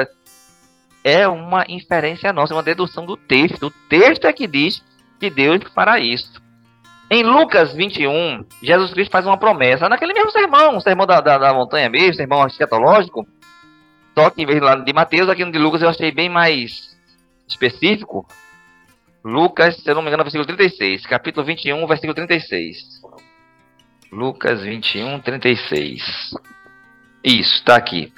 É 1.03 1.27
uma 1.27 1.65
inferência 1.69 2.33
nossa, 2.33 2.55
uma 2.55 2.63
dedução 2.63 3.05
do 3.05 3.17
texto. 3.17 3.67
O 3.67 3.71
texto 3.89 4.27
é 4.29 4.33
que 4.33 4.47
diz 4.47 4.81
que 5.19 5.29
Deus 5.29 5.59
fará 5.75 5.99
isso. 5.99 6.41
Em 7.11 7.25
Lucas 7.25 7.75
21, 7.75 8.45
Jesus 8.63 8.93
Cristo 8.93 9.11
faz 9.11 9.27
uma 9.27 9.37
promessa, 9.37 9.89
naquele 9.89 10.15
mesmo 10.15 10.31
sermão, 10.31 10.81
sermão 10.81 11.05
da, 11.05 11.21
da, 11.21 11.37
da 11.37 11.53
montanha 11.53 11.91
mesmo, 11.91 12.15
sermão 12.15 12.47
escatológico, 12.47 13.27
só 14.15 14.31
que 14.31 14.43
em 14.43 14.47
vez 14.47 14.61
lá 14.61 14.77
de 14.77 14.93
Mateus, 14.93 15.29
aqui 15.29 15.45
no 15.45 15.53
de 15.53 15.59
Lucas 15.59 15.83
eu 15.83 15.89
achei 15.89 16.13
bem 16.13 16.29
mais 16.29 16.97
específico. 17.49 18.27
Lucas, 19.25 19.77
se 19.77 19.91
eu 19.91 19.95
não 19.95 20.03
me 20.03 20.09
engano, 20.09 20.23
versículo 20.23 20.47
36, 20.47 21.07
capítulo 21.07 21.45
21, 21.47 21.87
versículo 21.87 22.15
36. 22.15 23.03
Lucas 24.13 24.63
21, 24.63 25.19
36. 25.21 26.03
Isso, 27.25 27.55
está 27.57 27.77
aqui. 27.77 28.13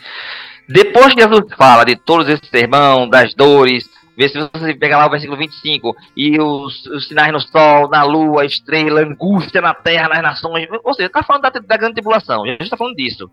Depois 0.68 1.14
que 1.14 1.22
Jesus 1.22 1.54
fala 1.56 1.84
de 1.84 1.96
todos 1.96 2.28
esses 2.28 2.48
sermão, 2.48 3.08
das 3.08 3.32
dores, 3.34 3.88
vê 4.16 4.28
se 4.28 4.36
você 4.36 4.74
pegar 4.74 4.98
lá 4.98 5.06
o 5.06 5.10
versículo 5.10 5.38
25, 5.38 5.96
e 6.16 6.38
os, 6.40 6.84
os 6.86 7.06
sinais 7.06 7.32
no 7.32 7.40
sol, 7.40 7.88
na 7.88 8.02
lua, 8.02 8.44
estrela, 8.44 9.00
angústia 9.00 9.60
na 9.60 9.72
terra, 9.72 10.08
nas 10.08 10.22
nações, 10.22 10.66
ou 10.82 10.92
seja, 10.92 11.06
está 11.06 11.22
falando 11.22 11.42
da, 11.42 11.50
da 11.50 11.76
grande 11.76 11.94
tribulação, 11.94 12.44
gente 12.44 12.62
está 12.62 12.76
falando 12.76 12.96
disso. 12.96 13.30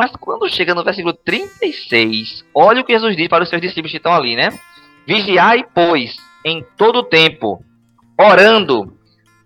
Mas 0.00 0.12
quando 0.12 0.48
chega 0.48 0.74
no 0.74 0.82
versículo 0.82 1.12
36, 1.12 2.42
olha 2.54 2.80
o 2.80 2.84
que 2.86 2.94
Jesus 2.94 3.14
diz 3.14 3.28
para 3.28 3.44
os 3.44 3.50
seus 3.50 3.60
discípulos 3.60 3.90
que 3.90 3.98
estão 3.98 4.14
ali, 4.14 4.34
né? 4.34 4.48
Vigiai, 5.06 5.62
pois, 5.74 6.16
em 6.42 6.64
todo 6.78 7.00
o 7.00 7.02
tempo, 7.02 7.62
orando, 8.18 8.96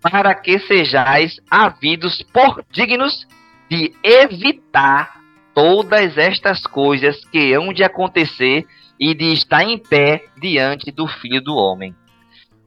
para 0.01 0.33
que 0.33 0.57
sejais 0.59 1.41
havidos 1.51 2.21
por 2.21 2.63
dignos 2.71 3.27
de 3.69 3.93
evitar 4.01 5.19
todas 5.53 6.17
estas 6.17 6.65
coisas 6.65 7.25
que 7.25 7.51
hão 7.51 7.73
de 7.73 7.83
acontecer 7.83 8.65
e 8.97 9.13
de 9.13 9.33
estar 9.33 9.61
em 9.61 9.77
pé 9.77 10.23
diante 10.37 10.89
do 10.89 11.05
Filho 11.05 11.41
do 11.41 11.53
Homem. 11.53 11.93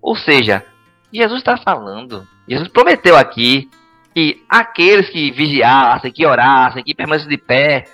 Ou 0.03 0.15
seja, 0.15 0.63
Jesus 1.11 1.39
está 1.39 1.57
falando, 1.57 2.29
Jesus 2.47 2.69
prometeu 2.69 3.17
aqui 3.17 3.67
que 4.19 4.43
aqueles 4.49 5.09
que 5.11 5.31
vigiassem, 5.31 6.11
que 6.11 6.27
orassem, 6.27 6.83
que 6.83 6.93
permanecessem 6.93 7.37
de 7.37 7.41
pé, 7.41 7.85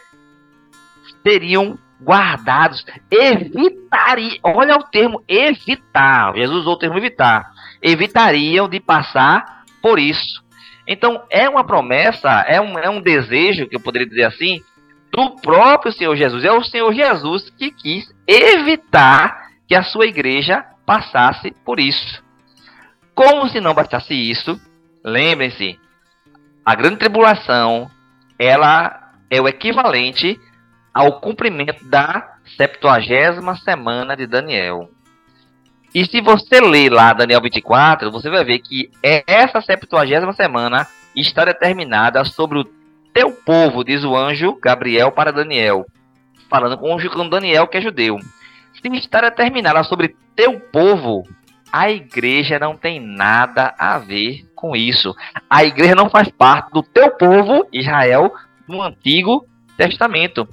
seriam 1.23 1.79
guardados, 2.01 2.83
evitariam, 3.11 4.39
olha 4.43 4.75
o 4.77 4.85
termo 4.85 5.23
evitar, 5.29 6.35
Jesus 6.35 6.61
usou 6.61 6.73
o 6.73 6.79
termo 6.79 6.97
evitar, 6.97 7.53
evitariam 7.83 8.67
de 8.71 8.81
passar 8.81 9.65
por 9.83 9.99
isso. 9.99 10.43
Então, 10.87 11.23
é 11.29 11.47
uma 11.47 11.63
promessa, 11.63 12.43
é 12.49 12.59
um, 12.59 12.79
é 12.79 12.89
um 12.89 13.03
desejo, 13.03 13.67
que 13.67 13.77
eu 13.77 13.81
poderia 13.81 14.09
dizer 14.09 14.25
assim, 14.25 14.63
do 15.13 15.37
próprio 15.43 15.93
Senhor 15.93 16.17
Jesus. 16.17 16.43
É 16.43 16.53
o 16.53 16.65
Senhor 16.65 16.91
Jesus 16.95 17.51
que 17.51 17.71
quis 17.71 18.11
evitar 18.27 19.51
que 19.69 19.75
a 19.75 19.83
sua 19.83 20.07
igreja 20.07 20.65
passasse 20.87 21.55
por 21.67 21.79
isso. 21.79 22.25
Como 23.15 23.47
se 23.51 23.61
não 23.61 23.75
bastasse 23.75 24.15
isso, 24.15 24.59
lembrem-se, 25.05 25.79
a 26.65 26.75
grande 26.75 26.97
tribulação, 26.97 27.91
ela 28.39 29.13
é 29.31 29.41
o 29.41 29.49
equivalente 29.49 30.41
ao 30.93 31.21
cumprimento 31.21 31.85
da 31.85 32.37
70 32.57 33.57
semana 33.57 34.17
de 34.17 34.27
Daniel. 34.27 34.89
E 35.95 36.05
se 36.07 36.21
você 36.21 36.61
ler 36.61 36.91
lá 36.91 37.13
Daniel 37.13 37.41
24, 37.41 38.11
você 38.11 38.31
vai 38.31 38.45
ver 38.45 38.61
que 38.61 38.91
essa 39.27 39.61
70 39.61 40.33
semana 40.33 40.87
está 41.15 41.45
determinada 41.45 42.25
sobre 42.25 42.59
o 42.59 42.65
teu 43.13 43.31
povo, 43.31 43.85
diz 43.85 44.03
o 44.03 44.17
anjo 44.17 44.59
Gabriel 44.61 45.13
para 45.13 45.33
Daniel, 45.33 45.87
falando 46.49 46.79
com 46.79 46.95
o 46.95 47.29
Daniel 47.29 47.69
que 47.69 47.79
é 47.79 47.81
judeu. 47.81 48.19
Se 48.83 48.89
está 48.97 49.21
determinada 49.21 49.85
sobre 49.85 50.17
teu 50.35 50.59
povo, 50.59 51.23
a 51.73 51.91
igreja 51.91 52.59
não 52.59 52.77
tem 52.77 53.01
nada 53.01 53.75
a 53.79 53.99
ver 53.99 54.45
com 54.65 54.75
isso. 54.75 55.15
A 55.51 55.63
igreja 55.63 55.95
não 55.95 56.09
faz 56.09 56.31
parte 56.31 56.73
do 56.73 56.83
teu 56.83 57.11
povo, 57.11 57.69
Israel, 57.71 58.33
no 58.67 58.81
Antigo 58.81 59.45
Testamento. 59.77 60.49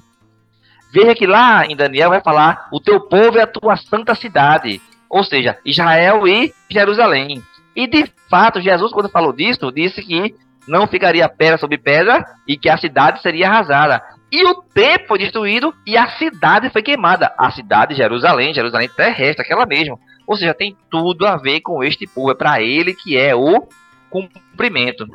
Veja 0.92 1.14
que 1.14 1.26
lá 1.26 1.64
em 1.64 1.74
Daniel 1.74 2.10
vai 2.10 2.20
falar: 2.20 2.68
o 2.70 2.78
teu 2.78 3.00
povo 3.00 3.38
é 3.38 3.42
a 3.42 3.46
tua 3.46 3.74
santa 3.76 4.14
cidade. 4.14 4.82
Ou 5.08 5.24
seja, 5.24 5.56
Israel 5.64 6.28
e 6.28 6.52
Jerusalém. 6.70 7.42
E 7.74 7.86
de 7.86 8.04
fato, 8.28 8.60
Jesus, 8.60 8.92
quando 8.92 9.08
falou 9.08 9.32
disso, 9.32 9.72
disse 9.72 10.02
que 10.02 10.34
não 10.68 10.86
ficaria 10.86 11.26
pedra 11.26 11.56
sobre 11.56 11.78
pedra 11.78 12.22
e 12.46 12.58
que 12.58 12.68
a 12.68 12.76
cidade 12.76 13.22
seria 13.22 13.48
arrasada. 13.48 14.02
E 14.30 14.44
o 14.44 14.62
templo 14.62 15.08
foi 15.08 15.18
destruído 15.18 15.74
e 15.86 15.96
a 15.96 16.06
cidade 16.18 16.68
foi 16.68 16.82
queimada. 16.82 17.32
A 17.38 17.50
cidade 17.50 17.94
de 17.94 18.02
Jerusalém, 18.02 18.52
Jerusalém 18.52 18.90
terrestre, 18.94 19.42
aquela 19.42 19.64
mesma. 19.64 19.98
Ou 20.26 20.36
seja, 20.36 20.54
tem 20.54 20.76
tudo 20.90 21.26
a 21.26 21.36
ver 21.36 21.60
com 21.60 21.82
este 21.82 22.06
povo. 22.06 22.30
É 22.30 22.34
para 22.34 22.60
ele 22.60 22.94
que 22.94 23.16
é 23.16 23.34
o 23.34 23.66
cumprimento. 24.12 25.06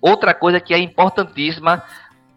Outra 0.00 0.32
coisa 0.32 0.60
que 0.60 0.72
é 0.72 0.78
importantíssima 0.78 1.82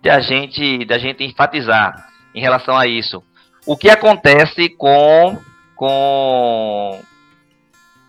da 0.01 0.19
gente, 0.19 0.83
da 0.85 0.97
gente 0.97 1.23
enfatizar 1.23 2.09
em 2.33 2.41
relação 2.41 2.75
a 2.75 2.87
isso. 2.87 3.23
O 3.65 3.77
que 3.77 3.89
acontece 3.89 4.69
com, 4.69 5.37
com 5.75 6.99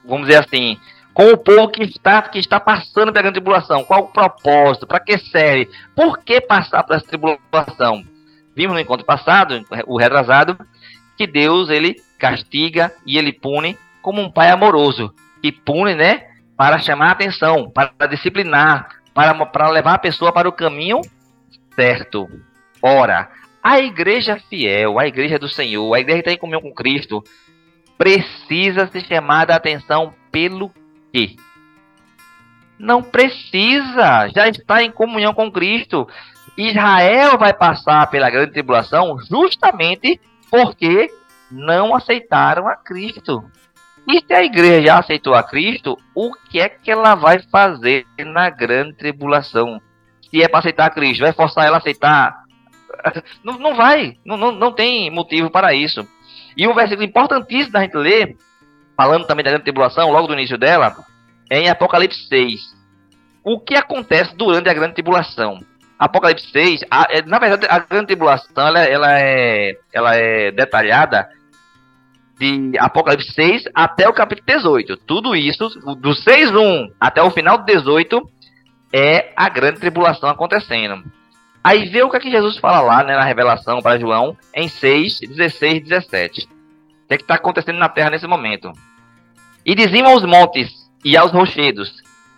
vamos 0.05 0.27
dizer 0.27 0.41
assim, 0.41 0.79
com 1.15 1.31
o 1.31 1.39
povo 1.39 1.69
que 1.69 1.83
está, 1.83 2.23
que 2.23 2.39
está 2.39 2.61
passando 2.61 3.13
pela 3.13 3.23
grande 3.23 3.41
tribulação. 3.41 3.85
Qual 3.85 4.01
o 4.01 4.09
propósito? 4.09 4.87
Para 4.87 5.01
que 5.01 5.17
serve? 5.19 5.71
Por 5.95 6.19
que 6.19 6.41
passar 6.41 6.83
por 6.83 6.97
essa 6.97 7.07
tribulação? 7.07 8.05
Vimos 8.55 8.75
no 8.75 8.81
encontro 8.81 9.07
passado, 9.07 9.65
o 9.87 9.99
retrasado, 9.99 10.59
que 11.17 11.27
Deus 11.27 11.71
ele 11.71 11.97
castiga 12.19 12.93
e 13.07 13.17
ele 13.17 13.33
pune 13.33 13.79
como 14.03 14.21
um 14.21 14.31
pai 14.31 14.51
amoroso, 14.51 15.13
que 15.43 15.51
pune, 15.51 15.95
né, 15.95 16.25
para 16.57 16.79
chamar 16.79 17.09
a 17.09 17.13
atenção, 17.13 17.71
para 17.71 18.07
disciplinar, 18.09 18.89
para, 19.13 19.47
para 19.47 19.69
levar 19.69 19.95
a 19.95 19.99
pessoa 19.99 20.33
para 20.33 20.49
o 20.49 20.53
caminho 20.53 21.01
certo. 21.75 22.27
Ora, 22.83 23.29
a 23.63 23.79
igreja 23.79 24.39
fiel, 24.49 24.99
a 24.99 25.07
igreja 25.07 25.39
do 25.39 25.49
Senhor, 25.49 25.95
a 25.95 26.01
igreja 26.01 26.23
que 26.23 26.29
está 26.31 26.33
em 26.33 26.39
comunhão 26.39 26.63
com 26.63 26.73
Cristo, 26.73 27.23
precisa 27.99 28.87
ser 28.87 29.05
chamada 29.05 29.53
a 29.53 29.57
atenção 29.57 30.15
pelo 30.33 30.73
quê? 31.13 31.37
Não 32.79 33.03
precisa, 33.03 34.29
já 34.35 34.49
está 34.49 34.83
em 34.83 34.91
comunhão 34.91 35.33
com 35.35 35.51
Cristo. 35.51 36.07
Israel 36.57 37.39
vai 37.39 37.53
passar 37.53 38.07
pela 38.11 38.31
grande 38.31 38.53
tribulação 38.53 39.19
justamente 39.21 40.21
porque 40.51 41.11
não 41.51 41.95
aceitaram 41.95 42.69
a 42.69 42.77
Cristo. 42.77 43.45
E 44.09 44.21
se 44.25 44.33
a 44.33 44.45
igreja 44.45 44.87
já 44.87 44.99
aceitou 44.99 45.35
a 45.35 45.43
Cristo, 45.43 45.99
o 46.15 46.33
que 46.33 46.61
é 46.61 46.69
que 46.69 46.91
ela 46.91 47.15
vai 47.17 47.41
fazer 47.51 48.07
na 48.19 48.49
grande 48.49 48.95
tribulação? 48.95 49.81
Se 50.31 50.43
é 50.43 50.49
para 50.49 50.61
aceitar 50.61 50.87
a 50.87 50.91
Cristo, 50.91 51.23
vai 51.23 51.33
forçar 51.33 51.67
ela 51.67 51.77
a 51.77 51.79
aceitar? 51.79 52.47
Não, 53.45 53.59
não 53.59 53.75
vai, 53.75 54.17
não, 54.25 54.37
não, 54.37 54.51
não 54.53 54.73
tem 54.73 55.11
motivo 55.11 55.51
para 55.51 55.75
isso. 55.75 56.09
E 56.57 56.67
um 56.67 56.75
versículo 56.75 57.07
importantíssimo 57.07 57.73
da 57.73 57.83
gente 57.83 57.97
ler, 57.97 58.37
falando 58.97 59.27
também 59.27 59.45
da 59.45 59.51
grande 59.51 59.65
tribulação, 59.65 60.11
logo 60.11 60.27
do 60.27 60.33
início 60.33 60.57
dela, 60.57 60.97
é 61.51 61.61
em 61.61 61.69
Apocalipse 61.69 62.27
6. 62.27 62.75
O 63.45 63.61
que 63.61 63.77
acontece 63.77 64.35
durante 64.35 64.69
a 64.69 64.75
grande 64.75 64.95
tribulação? 64.95 65.61
Apocalipse 65.99 66.51
6, 66.51 66.85
a, 66.91 67.07
é, 67.11 67.23
na 67.23 67.39
verdade, 67.39 67.67
a 67.69 67.79
grande 67.79 68.07
tribulação 68.07 68.67
ela, 68.67 68.81
ela, 68.81 69.21
é, 69.21 69.79
ela 69.93 70.17
é 70.17 70.51
detalhada 70.51 71.29
de 72.39 72.73
Apocalipse 72.79 73.33
6 73.33 73.65
até 73.75 74.09
o 74.09 74.13
capítulo 74.13 74.47
18. 74.47 74.97
Tudo 74.99 75.35
isso, 75.35 75.69
do 75.99 76.11
6.1 76.11 76.93
até 77.01 77.23
o 77.23 77.31
final 77.31 77.59
do 77.59 77.65
18, 77.65 78.21
é 78.93 79.33
a 79.35 79.49
grande 79.49 79.81
tribulação 79.81 80.29
acontecendo. 80.29 81.03
Aí 81.65 81.87
vê 81.87 82.03
o 82.03 82.11
que, 82.11 82.17
é 82.17 82.21
que 82.21 82.31
Jesus 82.31 82.59
fala 82.59 82.81
lá 82.81 83.03
né, 83.03 83.17
na 83.17 83.25
revelação 83.25 83.81
para 83.81 83.99
João 83.99 84.37
em 84.55 84.69
6, 84.69 85.21
16 85.21 85.75
e 85.75 85.81
17. 85.81 86.45
O 86.45 87.09
que 87.09 87.15
é 87.15 87.17
está 87.17 87.35
acontecendo 87.35 87.79
na 87.79 87.89
terra 87.89 88.11
nesse 88.11 88.27
momento? 88.27 88.71
E 89.65 89.75
diziam 89.75 90.07
aos 90.07 90.25
montes 90.25 90.71
e 91.05 91.17
aos 91.17 91.33
rochedos: 91.33 91.93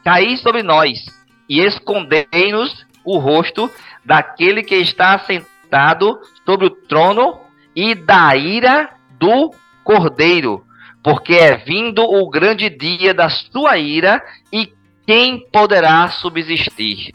Caí 0.05 0.37
sobre 0.39 0.63
nós 0.63 1.05
e 1.49 1.61
escondei-nos 1.61 2.87
o 3.05 3.19
rosto 3.19 3.71
daquele 4.05 4.63
que 4.63 4.77
está 4.77 5.19
sentado 5.19 6.19
sobre 6.47 6.67
o 6.67 6.71
trono 6.71 7.41
e 7.75 7.95
da 7.95 8.35
ira 8.37 8.91
do 9.19 9.51
cordeiro, 9.89 10.63
porque 11.03 11.33
é 11.33 11.57
vindo 11.57 12.03
o 12.03 12.29
grande 12.29 12.69
dia 12.69 13.15
da 13.15 13.31
sua 13.31 13.79
ira 13.79 14.23
e 14.53 14.71
quem 15.07 15.49
poderá 15.51 16.07
subsistir? 16.09 17.15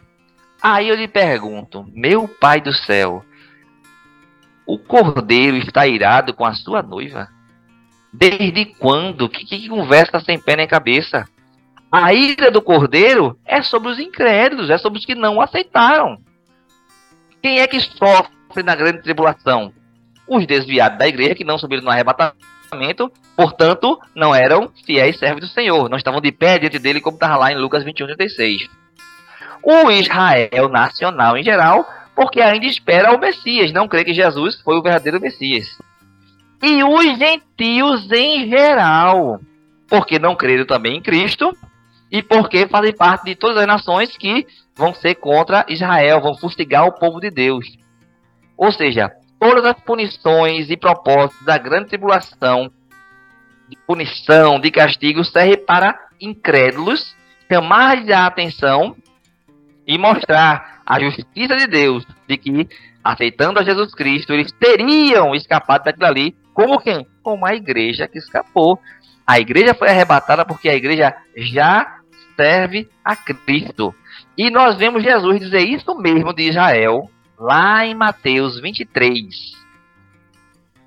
Aí 0.59 0.89
eu 0.89 0.95
lhe 0.95 1.07
pergunto, 1.07 1.85
meu 1.93 2.27
pai 2.27 2.59
do 2.61 2.73
céu, 2.73 3.23
o 4.65 4.79
cordeiro 4.79 5.57
está 5.57 5.85
irado 5.85 6.33
com 6.33 6.43
a 6.43 6.55
sua 6.55 6.81
noiva? 6.81 7.29
Desde 8.11 8.65
quando? 8.65 9.29
Que, 9.29 9.45
que 9.45 9.69
conversa 9.69 10.19
sem 10.21 10.39
pé 10.39 10.55
nem 10.55 10.67
cabeça? 10.67 11.29
A 11.91 12.11
ira 12.11 12.49
do 12.49 12.59
cordeiro 12.61 13.37
é 13.45 13.61
sobre 13.61 13.89
os 13.89 13.99
incrédulos, 13.99 14.71
é 14.71 14.79
sobre 14.79 14.97
os 14.97 15.05
que 15.05 15.13
não 15.13 15.39
aceitaram. 15.39 16.17
Quem 17.39 17.59
é 17.59 17.67
que 17.67 17.79
sofre 17.79 18.63
na 18.63 18.73
grande 18.73 19.03
tribulação? 19.03 19.71
Os 20.27 20.47
desviados 20.47 20.97
da 20.97 21.07
igreja 21.07 21.35
que 21.35 21.43
não 21.43 21.59
subiram 21.59 21.83
no 21.83 21.91
arrebatamento, 21.91 22.53
portanto, 23.35 23.99
não 24.15 24.33
eram 24.33 24.71
fiéis 24.85 25.17
servos 25.17 25.41
do 25.41 25.47
Senhor, 25.47 25.89
não 25.89 25.97
estavam 25.97 26.21
de 26.21 26.31
pé 26.31 26.59
diante 26.59 26.79
dele, 26.79 27.01
como 27.01 27.15
estava 27.15 27.37
lá 27.37 27.51
em 27.51 27.57
Lucas 27.57 27.83
21, 27.83 28.07
36. 28.07 28.69
O 29.61 29.89
Israel 29.91 30.69
nacional 30.69 31.37
em 31.37 31.43
geral, 31.43 31.87
porque 32.15 32.41
ainda 32.41 32.65
espera 32.65 33.15
o 33.15 33.19
Messias, 33.19 33.71
não 33.71 33.87
crê 33.87 34.03
que 34.03 34.13
Jesus 34.13 34.59
foi 34.61 34.77
o 34.77 34.81
verdadeiro 34.81 35.21
Messias. 35.21 35.77
E 36.61 36.83
os 36.83 37.17
gentios 37.17 38.11
em 38.11 38.49
geral, 38.49 39.39
porque 39.89 40.19
não 40.19 40.35
creram 40.35 40.65
também 40.65 40.97
em 40.97 41.01
Cristo 41.01 41.55
e 42.11 42.21
porque 42.21 42.67
fazem 42.67 42.95
parte 42.95 43.25
de 43.25 43.35
todas 43.35 43.57
as 43.57 43.67
nações 43.67 44.15
que 44.15 44.45
vão 44.75 44.93
ser 44.93 45.15
contra 45.15 45.65
Israel, 45.67 46.21
vão 46.21 46.35
fustigar 46.35 46.85
o 46.85 46.91
povo 46.93 47.19
de 47.19 47.29
Deus. 47.29 47.65
Ou 48.57 48.71
seja, 48.71 49.11
todas 49.43 49.65
as 49.65 49.79
punições 49.81 50.69
e 50.69 50.77
propósitos 50.77 51.45
da 51.45 51.57
grande 51.57 51.89
tribulação, 51.89 52.71
de 53.67 53.77
punição, 53.85 54.57
de 54.57 54.71
castigo, 54.71 55.21
servem 55.25 55.57
para 55.57 55.99
incrédulos 56.21 57.13
chamar 57.51 58.09
a 58.09 58.25
atenção 58.25 58.95
e 59.85 59.97
mostrar 59.97 60.81
a 60.85 60.97
justiça 60.97 61.57
de 61.57 61.67
Deus, 61.67 62.07
de 62.25 62.37
que, 62.37 62.69
aceitando 63.03 63.59
a 63.59 63.63
Jesus 63.63 63.93
Cristo, 63.93 64.31
eles 64.31 64.49
teriam 64.53 65.35
escapado 65.35 65.83
daquilo 65.83 66.05
ali, 66.05 66.35
como 66.53 66.79
quem? 66.79 67.05
Como 67.21 67.45
a 67.45 67.53
igreja 67.53 68.07
que 68.07 68.19
escapou. 68.19 68.79
A 69.27 69.39
igreja 69.39 69.73
foi 69.73 69.89
arrebatada 69.89 70.45
porque 70.45 70.69
a 70.69 70.75
igreja 70.75 71.13
já 71.35 71.99
serve 72.37 72.89
a 73.03 73.13
Cristo. 73.15 73.93
E 74.37 74.49
nós 74.49 74.77
vemos 74.77 75.03
Jesus 75.03 75.39
dizer 75.39 75.67
isso 75.67 75.93
mesmo 75.95 76.33
de 76.33 76.49
Israel, 76.49 77.09
lá 77.37 77.85
em 77.85 77.95
Mateus 77.95 78.59
23. 78.59 79.53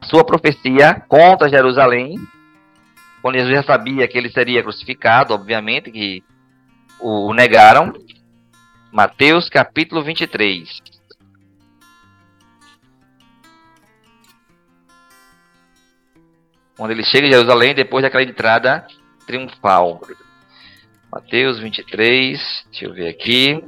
Sua 0.04 0.24
profecia 0.24 1.00
contra 1.08 1.48
Jerusalém, 1.48 2.16
quando 3.20 3.36
Jesus 3.36 3.54
já 3.54 3.62
sabia 3.62 4.06
que 4.06 4.16
ele 4.16 4.30
seria 4.30 4.62
crucificado, 4.62 5.34
obviamente, 5.34 5.90
que 5.90 6.22
o 7.00 7.32
negaram. 7.34 7.92
Mateus 8.92 9.48
capítulo 9.48 10.02
23. 10.02 10.80
Quando 16.76 16.90
ele 16.90 17.04
chega 17.04 17.26
em 17.26 17.32
Jerusalém, 17.32 17.74
depois 17.74 18.02
daquela 18.02 18.22
entrada 18.22 18.86
triunfal. 19.26 20.00
Mateus 21.10 21.58
23, 21.58 22.66
deixa 22.70 22.84
eu 22.84 22.92
ver 22.92 23.08
aqui. 23.08 23.64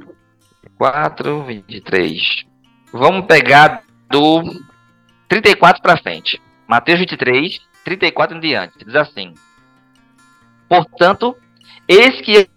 4, 0.77 1.43
23. 1.43 2.48
Vamos 2.91 3.27
pegar 3.27 3.83
do 4.09 4.41
34 5.27 5.81
para 5.81 5.97
frente. 5.97 6.41
Mateus 6.67 6.99
23, 6.99 7.61
34 7.83 8.37
em 8.37 8.39
diante. 8.39 8.83
Diz 8.83 8.95
assim: 8.95 9.33
Portanto, 10.67 11.35
eis 11.87 12.19
que 12.21 12.49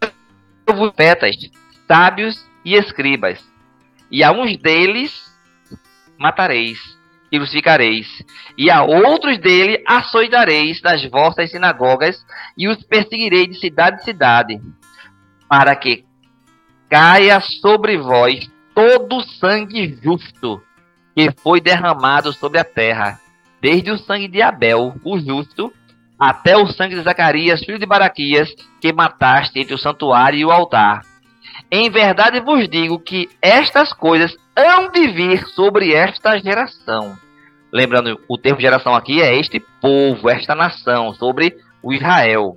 eu 0.66 0.74
vos 0.74 0.92
metas, 0.98 1.36
sábios 1.86 2.46
e 2.64 2.74
escribas, 2.74 3.44
e 4.10 4.24
a 4.24 4.32
uns 4.32 4.56
deles 4.56 5.30
matareis 6.18 6.78
e 7.30 7.38
crucificareis, 7.38 8.06
e 8.56 8.70
a 8.70 8.82
outros 8.82 9.38
dele 9.38 9.82
açoitareis 9.86 10.80
nas 10.82 11.04
vossas 11.10 11.50
sinagogas, 11.50 12.24
e 12.56 12.68
os 12.68 12.82
perseguireis 12.84 13.48
de 13.48 13.58
cidade 13.58 14.00
em 14.00 14.04
cidade, 14.04 14.60
para 15.48 15.74
que 15.76 16.04
caia 16.88 17.40
sobre 17.40 17.96
vós 17.96 18.51
todo 18.74 19.16
o 19.16 19.22
sangue 19.22 19.98
justo 20.02 20.62
que 21.14 21.30
foi 21.42 21.60
derramado 21.60 22.32
sobre 22.32 22.58
a 22.58 22.64
terra, 22.64 23.18
desde 23.60 23.90
o 23.90 23.98
sangue 23.98 24.28
de 24.28 24.40
Abel, 24.40 24.94
o 25.04 25.18
justo, 25.18 25.72
até 26.18 26.56
o 26.56 26.66
sangue 26.68 26.94
de 26.94 27.02
Zacarias, 27.02 27.64
filho 27.64 27.78
de 27.78 27.86
Baraquias, 27.86 28.54
que 28.80 28.92
mataste 28.92 29.58
entre 29.58 29.74
o 29.74 29.78
santuário 29.78 30.38
e 30.38 30.44
o 30.44 30.50
altar. 30.50 31.02
Em 31.70 31.90
verdade 31.90 32.40
vos 32.40 32.68
digo 32.68 32.98
que 32.98 33.28
estas 33.40 33.92
coisas 33.92 34.36
hão 34.56 34.90
de 34.90 35.08
vir 35.08 35.46
sobre 35.48 35.92
esta 35.92 36.38
geração. 36.38 37.16
Lembrando, 37.72 38.20
o 38.28 38.36
termo 38.36 38.60
geração 38.60 38.94
aqui 38.94 39.22
é 39.22 39.34
este 39.38 39.58
povo, 39.80 40.28
esta 40.28 40.54
nação, 40.54 41.14
sobre 41.14 41.56
o 41.82 41.92
Israel. 41.92 42.56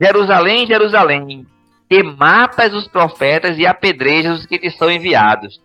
Jerusalém, 0.00 0.66
Jerusalém, 0.66 1.46
que 1.92 2.02
matas 2.02 2.72
os 2.72 2.88
profetas 2.88 3.58
e 3.58 3.66
apedrejas 3.66 4.38
os 4.38 4.46
que 4.46 4.58
te 4.58 4.70
são 4.70 4.90
enviados. 4.90 5.60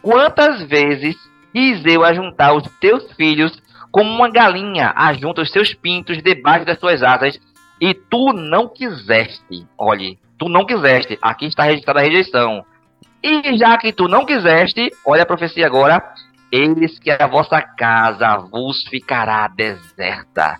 Quantas 0.00 0.62
vezes 0.62 1.14
quis 1.52 1.84
eu 1.84 2.02
ajuntar 2.02 2.56
os 2.56 2.62
teus 2.80 3.12
filhos 3.12 3.52
como 3.90 4.10
uma 4.10 4.30
galinha 4.30 4.94
ajunta 4.96 5.42
os 5.42 5.52
seus 5.52 5.74
pintos 5.74 6.22
debaixo 6.22 6.64
das 6.64 6.80
suas 6.80 7.02
asas, 7.02 7.38
e 7.78 7.92
tu 7.92 8.32
não 8.32 8.66
quiseste. 8.66 9.66
Olhe, 9.76 10.18
tu 10.38 10.48
não 10.48 10.64
quiseste. 10.64 11.18
Aqui 11.20 11.48
está 11.48 11.64
registrada 11.64 12.00
a 12.00 12.04
rejeição. 12.04 12.64
E 13.22 13.54
já 13.58 13.76
que 13.76 13.92
tu 13.92 14.08
não 14.08 14.24
quiseste, 14.24 14.90
olha 15.04 15.24
a 15.24 15.26
profecia 15.26 15.66
agora, 15.66 16.02
eis 16.50 16.98
que 16.98 17.10
a 17.10 17.26
vossa 17.26 17.60
casa 17.60 18.38
vos 18.38 18.84
ficará 18.88 19.48
deserta. 19.48 20.58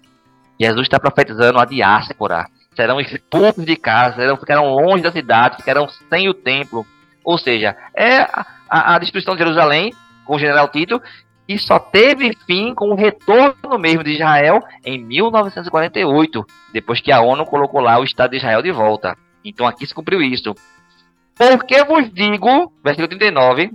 Jesus 0.61 0.83
está 0.83 1.01
profetizando 1.01 1.59
a 1.59 1.65
diáspora 1.65 2.45
serão 2.75 3.01
expulsos 3.01 3.65
de 3.65 3.77
casa, 3.77 4.17
serão, 4.17 4.37
ficarão 4.37 4.75
longe 4.75 5.03
da 5.03 5.13
cidade, 5.13 5.57
ficarão 5.57 5.89
sem 5.89 6.29
o 6.29 6.35
templo. 6.35 6.87
Ou 7.25 7.39
seja, 7.39 7.77
é 7.95 8.19
a, 8.69 8.95
a 8.95 8.99
destruição 8.99 9.35
de 9.35 9.43
Jerusalém, 9.43 9.93
com 10.25 10.37
o 10.37 10.39
general 10.39 10.69
Tito, 10.69 11.01
e 11.49 11.59
só 11.59 11.79
teve 11.79 12.37
fim 12.47 12.75
com 12.75 12.91
o 12.91 12.95
retorno 12.95 13.79
mesmo 13.79 14.03
de 14.03 14.13
Israel 14.13 14.61
em 14.85 14.99
1948, 15.05 16.47
depois 16.73 17.01
que 17.01 17.13
a 17.13 17.21
ONU 17.21 17.45
colocou 17.45 17.81
lá 17.81 17.99
o 17.99 18.05
Estado 18.05 18.31
de 18.31 18.37
Israel 18.39 18.63
de 18.63 18.73
volta. 18.73 19.17
Então 19.45 19.67
aqui 19.67 19.87
se 19.87 19.95
cumpriu 19.95 20.23
isso. 20.23 20.55
Porque 21.37 21.83
vos 21.85 22.13
digo, 22.13 22.73
versículo 22.83 23.09
39, 23.09 23.73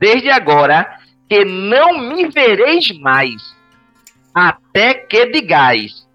desde 0.00 0.30
agora 0.30 0.98
que 1.28 1.44
não 1.44 1.98
me 1.98 2.28
vereis 2.28 2.90
mais, 2.98 3.54
até 4.34 4.94
que 4.94 5.26
digais, 5.26 6.05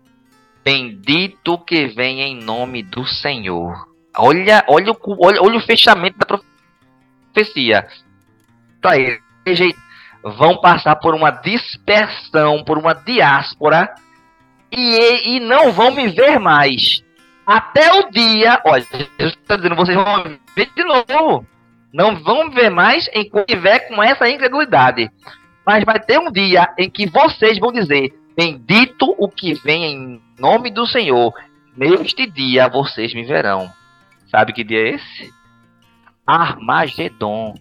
Bendito 0.63 1.57
que 1.59 1.87
vem 1.87 2.21
em 2.21 2.35
nome 2.35 2.83
do 2.83 3.05
Senhor. 3.05 3.87
Olha, 4.17 4.63
olha, 4.67 4.91
o, 4.91 5.25
olha, 5.25 5.41
olha 5.41 5.57
o 5.57 5.65
fechamento 5.65 6.17
da 6.19 6.39
profecia. 7.33 7.87
Tá 8.81 8.91
aí, 8.91 9.19
vão 10.23 10.57
passar 10.57 10.95
por 10.97 11.15
uma 11.15 11.31
dispersão, 11.31 12.63
por 12.63 12.77
uma 12.77 12.93
diáspora 12.93 13.93
e, 14.71 15.35
e 15.35 15.39
não 15.39 15.71
vão 15.71 15.91
me 15.91 16.07
ver 16.09 16.39
mais. 16.39 17.03
Até 17.45 17.91
o 17.93 18.09
dia, 18.11 18.61
olha, 18.65 18.85
Jesus 18.91 19.37
está 19.41 19.55
dizendo, 19.55 19.75
vocês 19.75 19.97
vão 19.97 20.23
me 20.23 20.39
ver 20.55 20.69
de 20.75 20.83
novo. 20.83 21.45
Não 21.93 22.15
vão 22.15 22.45
me 22.47 22.55
ver 22.55 22.69
mais 22.69 23.09
enquanto 23.13 23.47
tiver 23.47 23.79
com 23.87 24.01
essa 24.01 24.29
incredulidade. 24.29 25.09
Mas 25.65 25.83
vai 25.83 25.99
ter 25.99 26.19
um 26.19 26.31
dia 26.31 26.67
em 26.77 26.89
que 26.89 27.07
vocês 27.07 27.59
vão 27.59 27.71
dizer: 27.71 28.13
Bendito 28.35 29.13
o 29.17 29.27
que 29.27 29.53
vem 29.53 29.85
em 29.85 30.21
nome 30.39 30.71
do 30.71 30.85
Senhor. 30.85 31.33
Neste 31.75 32.25
dia 32.25 32.67
vocês 32.67 33.13
me 33.13 33.23
verão. 33.23 33.71
Sabe 34.29 34.53
que 34.53 34.63
dia 34.63 34.79
é 34.79 34.89
esse? 34.95 35.33
Armagedon, 36.25 37.55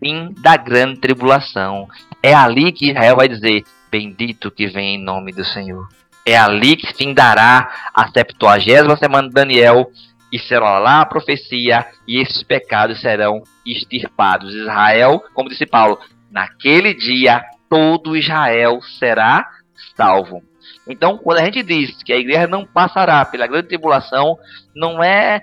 fim 0.00 0.32
da 0.38 0.56
grande 0.56 1.00
tribulação. 1.00 1.88
É 2.22 2.34
ali 2.34 2.72
que 2.72 2.90
Israel 2.90 3.16
vai 3.16 3.28
dizer: 3.28 3.64
Bendito 3.90 4.50
que 4.50 4.66
vem 4.66 4.94
em 4.96 5.02
nome 5.02 5.32
do 5.32 5.44
Senhor. 5.44 5.86
É 6.24 6.36
ali 6.36 6.76
que 6.76 6.92
findará 6.94 7.90
a 7.94 8.08
70 8.08 8.96
semana 8.96 9.28
de 9.28 9.34
Daniel 9.34 9.90
e 10.32 10.38
será 10.38 10.78
lá 10.78 11.00
a 11.00 11.06
profecia 11.06 11.86
e 12.06 12.20
esses 12.20 12.42
pecados 12.42 13.00
serão 13.00 13.42
extirpados. 13.64 14.52
Israel, 14.54 15.22
como 15.32 15.48
disse 15.48 15.66
Paulo, 15.66 15.98
naquele 16.30 16.94
dia 16.94 17.44
todo 17.68 18.16
Israel 18.16 18.80
será 18.98 19.48
salvo. 19.96 20.42
Então, 20.88 21.18
quando 21.18 21.38
a 21.38 21.44
gente 21.44 21.62
diz 21.62 22.02
que 22.02 22.12
a 22.12 22.16
igreja 22.16 22.46
não 22.46 22.64
passará 22.64 23.24
pela 23.24 23.46
grande 23.46 23.68
tribulação, 23.68 24.38
não 24.74 25.02
é 25.02 25.40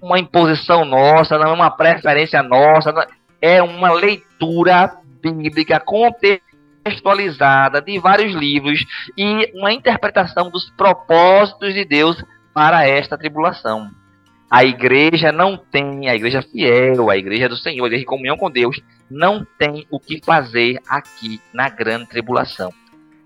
uma 0.00 0.18
imposição 0.18 0.84
nossa, 0.84 1.38
não 1.38 1.48
é 1.48 1.52
uma 1.52 1.70
preferência 1.70 2.42
nossa, 2.42 2.92
é 3.40 3.62
uma 3.62 3.92
leitura 3.92 4.96
bíblica 5.20 5.80
contextualizada 5.80 7.80
de 7.80 7.98
vários 7.98 8.34
livros 8.34 8.84
e 9.16 9.50
uma 9.54 9.72
interpretação 9.72 10.50
dos 10.50 10.70
propósitos 10.70 11.74
de 11.74 11.84
Deus 11.84 12.22
para 12.52 12.86
esta 12.86 13.16
tribulação. 13.16 13.90
A 14.50 14.64
igreja 14.64 15.32
não 15.32 15.56
tem, 15.56 16.08
a 16.08 16.14
igreja 16.14 16.42
fiel, 16.42 17.08
a 17.08 17.16
igreja 17.16 17.48
do 17.48 17.56
Senhor, 17.56 17.84
a 17.84 17.86
igreja 17.86 18.02
de 18.02 18.06
comunhão 18.06 18.36
com 18.36 18.50
Deus, 18.50 18.80
não 19.10 19.46
tem 19.58 19.86
o 19.90 19.98
que 19.98 20.20
fazer 20.22 20.78
aqui 20.86 21.40
na 21.54 21.70
grande 21.70 22.06
tribulação. 22.06 22.70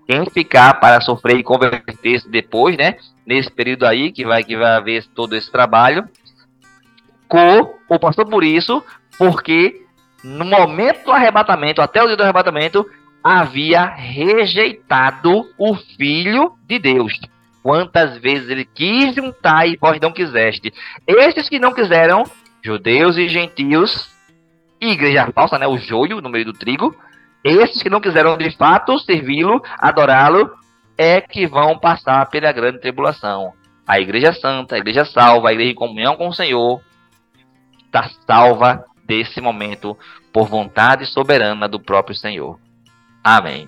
Quem 0.07 0.29
ficar 0.29 0.79
para 0.79 1.01
sofrer 1.01 1.37
e 1.37 1.43
converter-se 1.43 2.29
depois, 2.29 2.77
né? 2.77 2.97
Nesse 3.25 3.51
período 3.51 3.85
aí 3.85 4.11
que 4.11 4.25
vai, 4.25 4.43
que 4.43 4.55
vai 4.55 4.77
haver 4.77 5.05
todo 5.13 5.35
esse 5.35 5.51
trabalho, 5.51 6.07
com, 7.27 7.75
ou 7.89 7.99
passou 7.99 8.25
por 8.25 8.43
isso, 8.43 8.81
porque 9.17 9.81
no 10.23 10.45
momento 10.45 11.05
do 11.05 11.11
arrebatamento, 11.11 11.81
até 11.81 12.01
o 12.01 12.07
dia 12.07 12.15
do 12.15 12.23
arrebatamento, 12.23 12.85
havia 13.23 13.85
rejeitado 13.85 15.45
o 15.57 15.75
Filho 15.75 16.53
de 16.65 16.79
Deus. 16.79 17.19
Quantas 17.61 18.17
vezes 18.17 18.49
ele 18.49 18.63
quis 18.63 19.13
juntar 19.13 19.67
e 19.67 19.75
vós 19.75 19.99
não 19.99 20.13
quiseste. 20.13 20.73
Estes 21.05 21.49
que 21.49 21.59
não 21.59 21.73
quiseram, 21.73 22.23
judeus 22.63 23.17
e 23.17 23.27
gentios, 23.27 24.09
e 24.79 24.91
igreja 24.91 25.29
falsa, 25.33 25.57
né, 25.57 25.67
o 25.67 25.77
joio 25.77 26.21
no 26.21 26.29
meio 26.29 26.45
do 26.45 26.53
trigo, 26.53 26.95
esses 27.43 27.81
que 27.81 27.89
não 27.89 28.01
quiseram 28.01 28.37
de 28.37 28.55
fato 28.55 28.99
servi-lo, 28.99 29.61
adorá-lo, 29.79 30.51
é 30.97 31.21
que 31.21 31.45
vão 31.47 31.77
passar 31.77 32.27
pela 32.29 32.51
grande 32.51 32.79
tribulação. 32.79 33.53
A 33.87 33.99
igreja 33.99 34.33
santa, 34.33 34.75
a 34.75 34.79
igreja 34.79 35.05
salva, 35.05 35.49
a 35.49 35.53
igreja 35.53 35.71
em 35.71 35.75
comunhão 35.75 36.15
com 36.15 36.27
o 36.27 36.33
Senhor, 36.33 36.81
está 37.85 38.09
salva 38.25 38.83
desse 39.05 39.39
momento 39.39 39.97
por 40.33 40.47
vontade 40.47 41.05
soberana 41.05 41.67
do 41.67 41.79
próprio 41.79 42.15
Senhor. 42.15 42.59
Amém. 43.23 43.67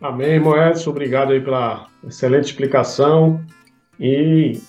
Amém, 0.00 0.38
Moedas. 0.40 0.86
Obrigado 0.86 1.32
aí 1.32 1.40
pela 1.40 1.86
excelente 2.04 2.46
explicação. 2.46 3.44
E 3.98 4.60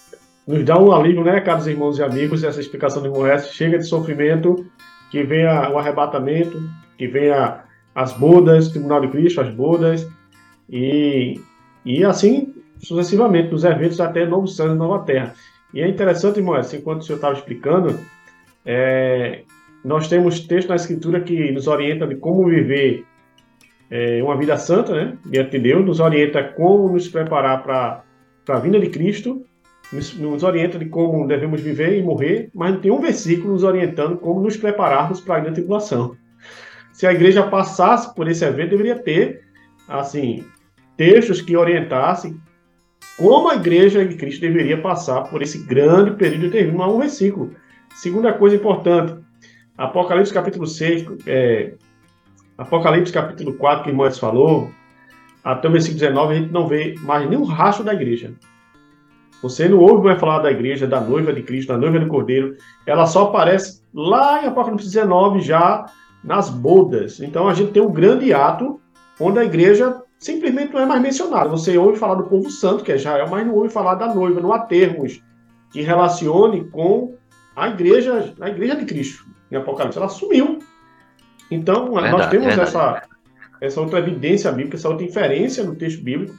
nos 0.48 0.64
dá 0.64 0.78
um 0.78 0.92
alívio, 0.92 1.24
né, 1.24 1.40
caros 1.42 1.68
irmãos 1.68 2.00
e 2.00 2.04
amigos, 2.04 2.44
essa 2.44 2.60
explicação 2.60 3.02
de 3.02 3.10
Moedas. 3.10 3.52
Chega 3.54 3.78
de 3.78 3.86
sofrimento, 3.86 4.66
que 5.12 5.24
venha 5.24 5.70
o 5.70 5.78
arrebatamento, 5.78 6.62
que 6.98 7.08
venha 7.08 7.64
as 8.00 8.14
bodas, 8.14 8.70
Tribunal 8.70 9.02
de 9.02 9.10
Cristo, 9.10 9.42
as 9.42 9.54
bodas, 9.54 10.08
e, 10.70 11.40
e 11.86 12.06
assim 12.06 12.54
sucessivamente, 12.78 13.52
nos 13.52 13.66
eventos 13.66 14.00
até 14.00 14.26
Novo 14.26 14.48
Céu 14.48 14.72
e 14.72 14.76
Nova 14.76 15.04
Terra. 15.04 15.36
E 15.74 15.82
é 15.82 15.88
interessante, 15.88 16.42
Moedas, 16.42 16.74
enquanto 16.74 17.02
o 17.02 17.04
senhor 17.04 17.18
estava 17.18 17.34
explicando, 17.34 18.00
é, 18.66 19.42
nós 19.84 20.08
temos 20.08 20.40
texto 20.40 20.70
na 20.70 20.76
Escritura 20.76 21.20
que 21.20 21.52
nos 21.52 21.68
orienta 21.68 22.08
de 22.08 22.16
como 22.16 22.48
viver 22.48 23.06
é, 23.92 24.24
uma 24.24 24.38
vida 24.38 24.56
santa, 24.58 24.94
né, 24.94 25.18
diante 25.26 25.52
de 25.52 25.60
Deus, 25.60 25.86
nos 25.86 26.00
orienta 26.00 26.42
como 26.42 26.90
nos 26.90 27.10
preparar 27.10 27.62
para 27.64 28.02
a 28.48 28.60
vinda 28.60 28.80
de 28.80 28.90
Cristo, 28.90 29.46
nos, 29.92 30.18
nos, 30.18 30.44
orienta 30.44 30.80
de 30.80 30.86
como 30.86 31.28
devemos 31.28 31.60
viver 31.60 31.98
e 31.98 32.04
morrer, 32.04 32.50
mas 32.54 32.74
não 32.74 32.80
tem 32.80 32.92
um 32.92 33.02
versículo 33.02 33.54
nos 33.54 33.64
orientando 33.64 34.18
como 34.18 34.40
nos 34.40 34.56
prepararmos 34.56 35.20
para 35.20 35.36
a 35.36 35.40
grande 35.42 35.56
tribulação. 35.56 36.16
Se 37.00 37.08
a 37.08 37.14
igreja 37.14 37.44
passasse 37.44 38.14
por 38.14 38.28
esse 38.28 38.44
evento, 38.44 38.72
deveria 38.72 39.00
ter, 39.00 39.46
assim, 39.88 40.44
textos 40.98 41.40
que 41.40 41.56
orientassem 41.56 42.38
como 43.18 43.50
a 43.50 43.56
igreja 43.56 44.06
de 44.06 44.18
Cristo 44.18 44.42
deveria 44.42 44.82
passar 44.82 45.22
por 45.30 45.42
esse 45.42 45.60
grande 45.60 46.12
período. 46.18 46.74
Não 46.74 46.84
há 46.84 46.94
um 46.94 47.00
versículo. 47.00 47.56
Segunda 47.96 48.34
coisa 48.34 48.58
importante, 48.58 49.16
Apocalipse 49.78 50.34
capítulo 50.34 50.68
6, 50.68 51.06
é, 51.26 51.76
Apocalipse 52.58 53.14
capítulo 53.14 53.54
4, 53.54 53.86
que 53.86 53.94
Moisés 53.94 54.20
falou, 54.20 54.70
até 55.42 55.70
o 55.70 55.72
versículo 55.72 56.02
19, 56.02 56.34
a 56.34 56.38
gente 56.38 56.52
não 56.52 56.68
vê 56.68 56.96
mais 57.00 57.30
nenhum 57.30 57.46
rastro 57.46 57.86
da 57.86 57.94
igreja. 57.94 58.34
Você 59.42 59.70
não 59.70 59.80
ouve 59.80 60.04
mais 60.04 60.20
falar 60.20 60.40
da 60.40 60.52
igreja, 60.52 60.86
da 60.86 61.00
noiva 61.00 61.32
de 61.32 61.44
Cristo, 61.44 61.70
da 61.70 61.78
noiva 61.78 61.98
do 61.98 62.08
Cordeiro. 62.08 62.58
Ela 62.86 63.06
só 63.06 63.30
aparece 63.30 63.82
lá 63.94 64.44
em 64.44 64.48
Apocalipse 64.48 64.86
19, 64.86 65.40
já 65.40 65.86
nas 66.24 66.50
bodas. 66.50 67.20
Então 67.20 67.48
a 67.48 67.54
gente 67.54 67.72
tem 67.72 67.82
um 67.82 67.92
grande 67.92 68.34
ato 68.34 68.80
onde 69.20 69.40
a 69.40 69.44
igreja 69.44 70.02
simplesmente 70.18 70.74
não 70.74 70.82
é 70.82 70.86
mais 70.86 71.02
mencionada. 71.02 71.50
Você 71.50 71.78
ouve 71.78 71.98
falar 71.98 72.16
do 72.16 72.24
povo 72.24 72.50
santo, 72.50 72.84
que 72.84 72.92
é 72.92 72.96
Israel, 72.96 73.28
mas 73.30 73.46
não 73.46 73.56
ouve 73.56 73.70
falar 73.70 73.96
da 73.96 74.14
noiva. 74.14 74.42
Não 74.42 74.54
há 74.54 74.60
termos 74.60 75.22
que 75.72 75.82
relacione 75.82 76.66
com 76.66 77.16
a 77.56 77.70
igreja, 77.70 78.34
a 78.40 78.50
igreja 78.50 78.76
de 78.76 78.86
Cristo 78.86 79.26
em 79.52 79.56
Apocalipse. 79.56 79.98
Ela 79.98 80.10
sumiu. 80.10 80.60
Então, 81.50 81.92
verdade, 81.94 82.12
nós 82.12 82.28
temos 82.28 82.58
essa, 82.58 83.02
essa 83.60 83.82
outra 83.82 84.00
evidência 84.00 84.52
bíblica, 84.52 84.78
essa 84.78 84.90
outra 84.90 85.06
inferência 85.06 85.64
no 85.64 85.76
texto 85.76 86.04
bíblico 86.04 86.36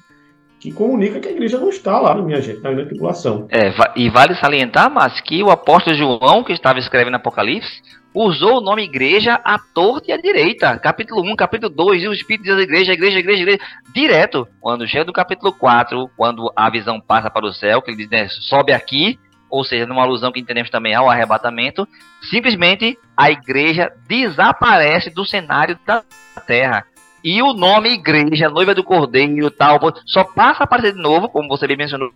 que 0.61 0.71
comunica 0.71 1.19
que 1.19 1.29
a 1.29 1.33
igreja 1.33 1.59
não 1.59 1.71
está 1.71 1.99
lá, 1.99 2.15
minha 2.15 2.41
gente, 2.41 2.61
na 2.61 2.71
grande 2.71 2.91
tribulação. 2.91 3.49
É, 3.51 3.73
e 3.97 4.11
vale 4.11 4.35
salientar, 4.35 4.93
mas 4.93 5.19
que 5.23 5.43
o 5.43 5.51
apóstolo 5.51 5.97
João, 5.97 6.45
que 6.45 6.53
estava 6.53 6.79
escrevendo 6.79 7.15
Apocalipse, 7.15 7.81
usou 8.15 8.59
o 8.59 8.61
nome 8.61 8.85
igreja 8.85 9.35
à 9.45 9.59
torta 9.59 10.11
e 10.11 10.13
à 10.13 10.17
direita. 10.17 10.79
Capítulo 10.79 11.23
1, 11.23 11.37
capítulo 11.37 11.73
2, 11.73 12.03
e 12.03 12.09
o 12.09 12.13
Espírito 12.13 12.45
diz 12.45 12.59
igreja, 12.59 12.93
igreja, 12.93 13.19
igreja, 13.19 13.43
igreja, 13.43 13.61
direto. 13.95 14.49
Quando 14.61 14.87
chega 14.87 15.05
do 15.05 15.13
capítulo 15.13 15.53
4, 15.53 16.11
quando 16.17 16.53
a 16.55 16.69
visão 16.71 17.01
passa 17.01 17.31
para 17.31 17.47
o 17.47 17.53
céu, 17.53 17.81
que 17.81 17.91
ele 17.91 17.99
diz, 17.99 18.11
né, 18.11 18.29
sobe 18.29 18.73
aqui, 18.73 19.19
ou 19.49 19.65
seja, 19.65 19.87
numa 19.87 20.03
alusão 20.03 20.31
que 20.31 20.41
entendemos 20.41 20.71
também 20.71 20.95
ao 20.95 21.11
arrebatamento, 21.11 21.87
simplesmente 22.31 22.99
a 23.17 23.31
igreja 23.31 23.93
desaparece 24.07 25.11
do 25.11 25.25
cenário 25.25 25.79
da 25.85 26.05
terra. 26.47 26.85
E 27.23 27.43
o 27.43 27.53
nome 27.53 27.91
igreja, 27.91 28.49
noiva 28.49 28.75
do 28.75 28.83
cordeiro 28.83 29.51
tal, 29.51 29.79
só 30.07 30.25
passa 30.25 30.63
a 30.63 30.65
aparecer 30.65 30.95
de 30.95 31.03
novo, 31.03 31.29
como 31.29 31.49
você 31.49 31.67
bem 31.67 31.77
mencionou, 31.77 32.11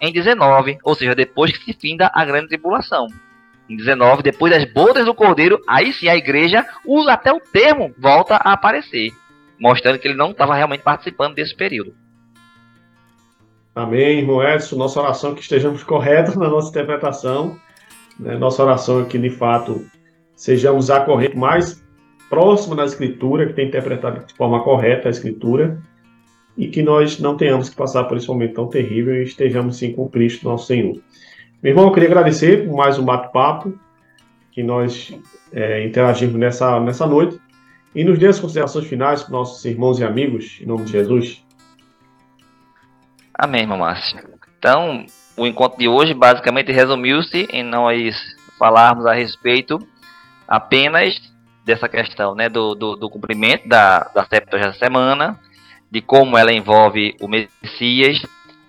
em 0.00 0.12
19, 0.12 0.78
ou 0.84 0.94
seja, 0.94 1.14
depois 1.14 1.56
que 1.56 1.72
se 1.72 1.78
finda 1.78 2.10
a 2.14 2.24
grande 2.24 2.48
tribulação. 2.48 3.08
Em 3.68 3.76
19, 3.76 4.22
depois 4.22 4.52
das 4.52 4.64
bodas 4.72 5.04
do 5.04 5.14
cordeiro, 5.14 5.60
aí 5.66 5.92
sim 5.92 6.08
a 6.08 6.16
igreja 6.16 6.66
usa 6.86 7.12
até 7.12 7.32
o 7.32 7.40
termo, 7.40 7.94
volta 7.98 8.36
a 8.36 8.52
aparecer, 8.52 9.10
mostrando 9.58 9.98
que 9.98 10.06
ele 10.06 10.16
não 10.16 10.32
estava 10.32 10.54
realmente 10.54 10.82
participando 10.82 11.34
desse 11.34 11.56
período. 11.56 11.94
Amém, 13.74 14.18
irmão 14.18 14.42
Edson. 14.42 14.76
Nossa 14.76 15.00
oração 15.00 15.32
é 15.32 15.34
que 15.34 15.40
estejamos 15.40 15.82
corretos 15.82 16.36
na 16.36 16.48
nossa 16.48 16.68
interpretação. 16.68 17.58
Né? 18.20 18.36
Nossa 18.36 18.62
oração 18.62 19.02
é 19.02 19.04
que, 19.06 19.18
de 19.18 19.30
fato, 19.30 19.84
sejamos 20.36 20.90
a 20.90 21.00
corrente 21.00 21.36
mais 21.36 21.82
próxima 22.28 22.76
da 22.76 22.84
Escritura, 22.84 23.46
que 23.46 23.52
tem 23.52 23.66
interpretado 23.66 24.24
de 24.26 24.34
forma 24.34 24.62
correta 24.62 25.08
a 25.08 25.10
Escritura, 25.10 25.82
e 26.56 26.68
que 26.68 26.82
nós 26.82 27.18
não 27.18 27.36
tenhamos 27.36 27.68
que 27.68 27.74
passar 27.74 28.04
por 28.04 28.16
esse 28.16 28.28
momento 28.28 28.54
tão 28.54 28.68
terrível 28.68 29.14
e 29.16 29.24
estejamos, 29.24 29.76
sim, 29.76 29.92
com 29.92 30.08
Cristo, 30.08 30.48
nosso 30.48 30.66
Senhor. 30.66 30.96
Meu 31.64 31.70
irmão, 31.70 31.86
eu 31.86 31.92
queria 31.92 32.10
agradecer 32.10 32.66
por 32.66 32.76
mais 32.76 32.98
um 32.98 33.04
bate-papo 33.06 33.72
que 34.52 34.62
nós 34.62 35.18
é, 35.50 35.82
interagimos 35.86 36.34
nessa, 36.34 36.78
nessa 36.78 37.06
noite 37.06 37.40
e 37.94 38.04
nos 38.04 38.18
dê 38.18 38.26
as 38.26 38.38
considerações 38.38 38.86
finais 38.86 39.22
para 39.22 39.32
nossos 39.32 39.64
irmãos 39.64 39.98
e 39.98 40.04
amigos, 40.04 40.58
em 40.60 40.66
nome 40.66 40.84
de 40.84 40.92
Jesus. 40.92 41.42
Amém, 43.32 43.62
irmão 43.62 43.78
Márcio. 43.78 44.18
Então, 44.58 45.06
o 45.38 45.46
encontro 45.46 45.78
de 45.78 45.88
hoje 45.88 46.12
basicamente 46.12 46.70
resumiu-se 46.70 47.48
em 47.50 47.62
nós 47.62 48.14
falarmos 48.58 49.06
a 49.06 49.14
respeito 49.14 49.78
apenas 50.46 51.18
dessa 51.64 51.88
questão 51.88 52.34
né, 52.34 52.50
do, 52.50 52.74
do, 52.74 52.94
do 52.94 53.08
cumprimento 53.08 53.66
da, 53.66 54.00
da 54.14 54.22
70 54.22 54.74
semana, 54.74 55.40
de 55.90 56.02
como 56.02 56.36
ela 56.36 56.52
envolve 56.52 57.16
o 57.22 57.26
Messias, 57.26 58.20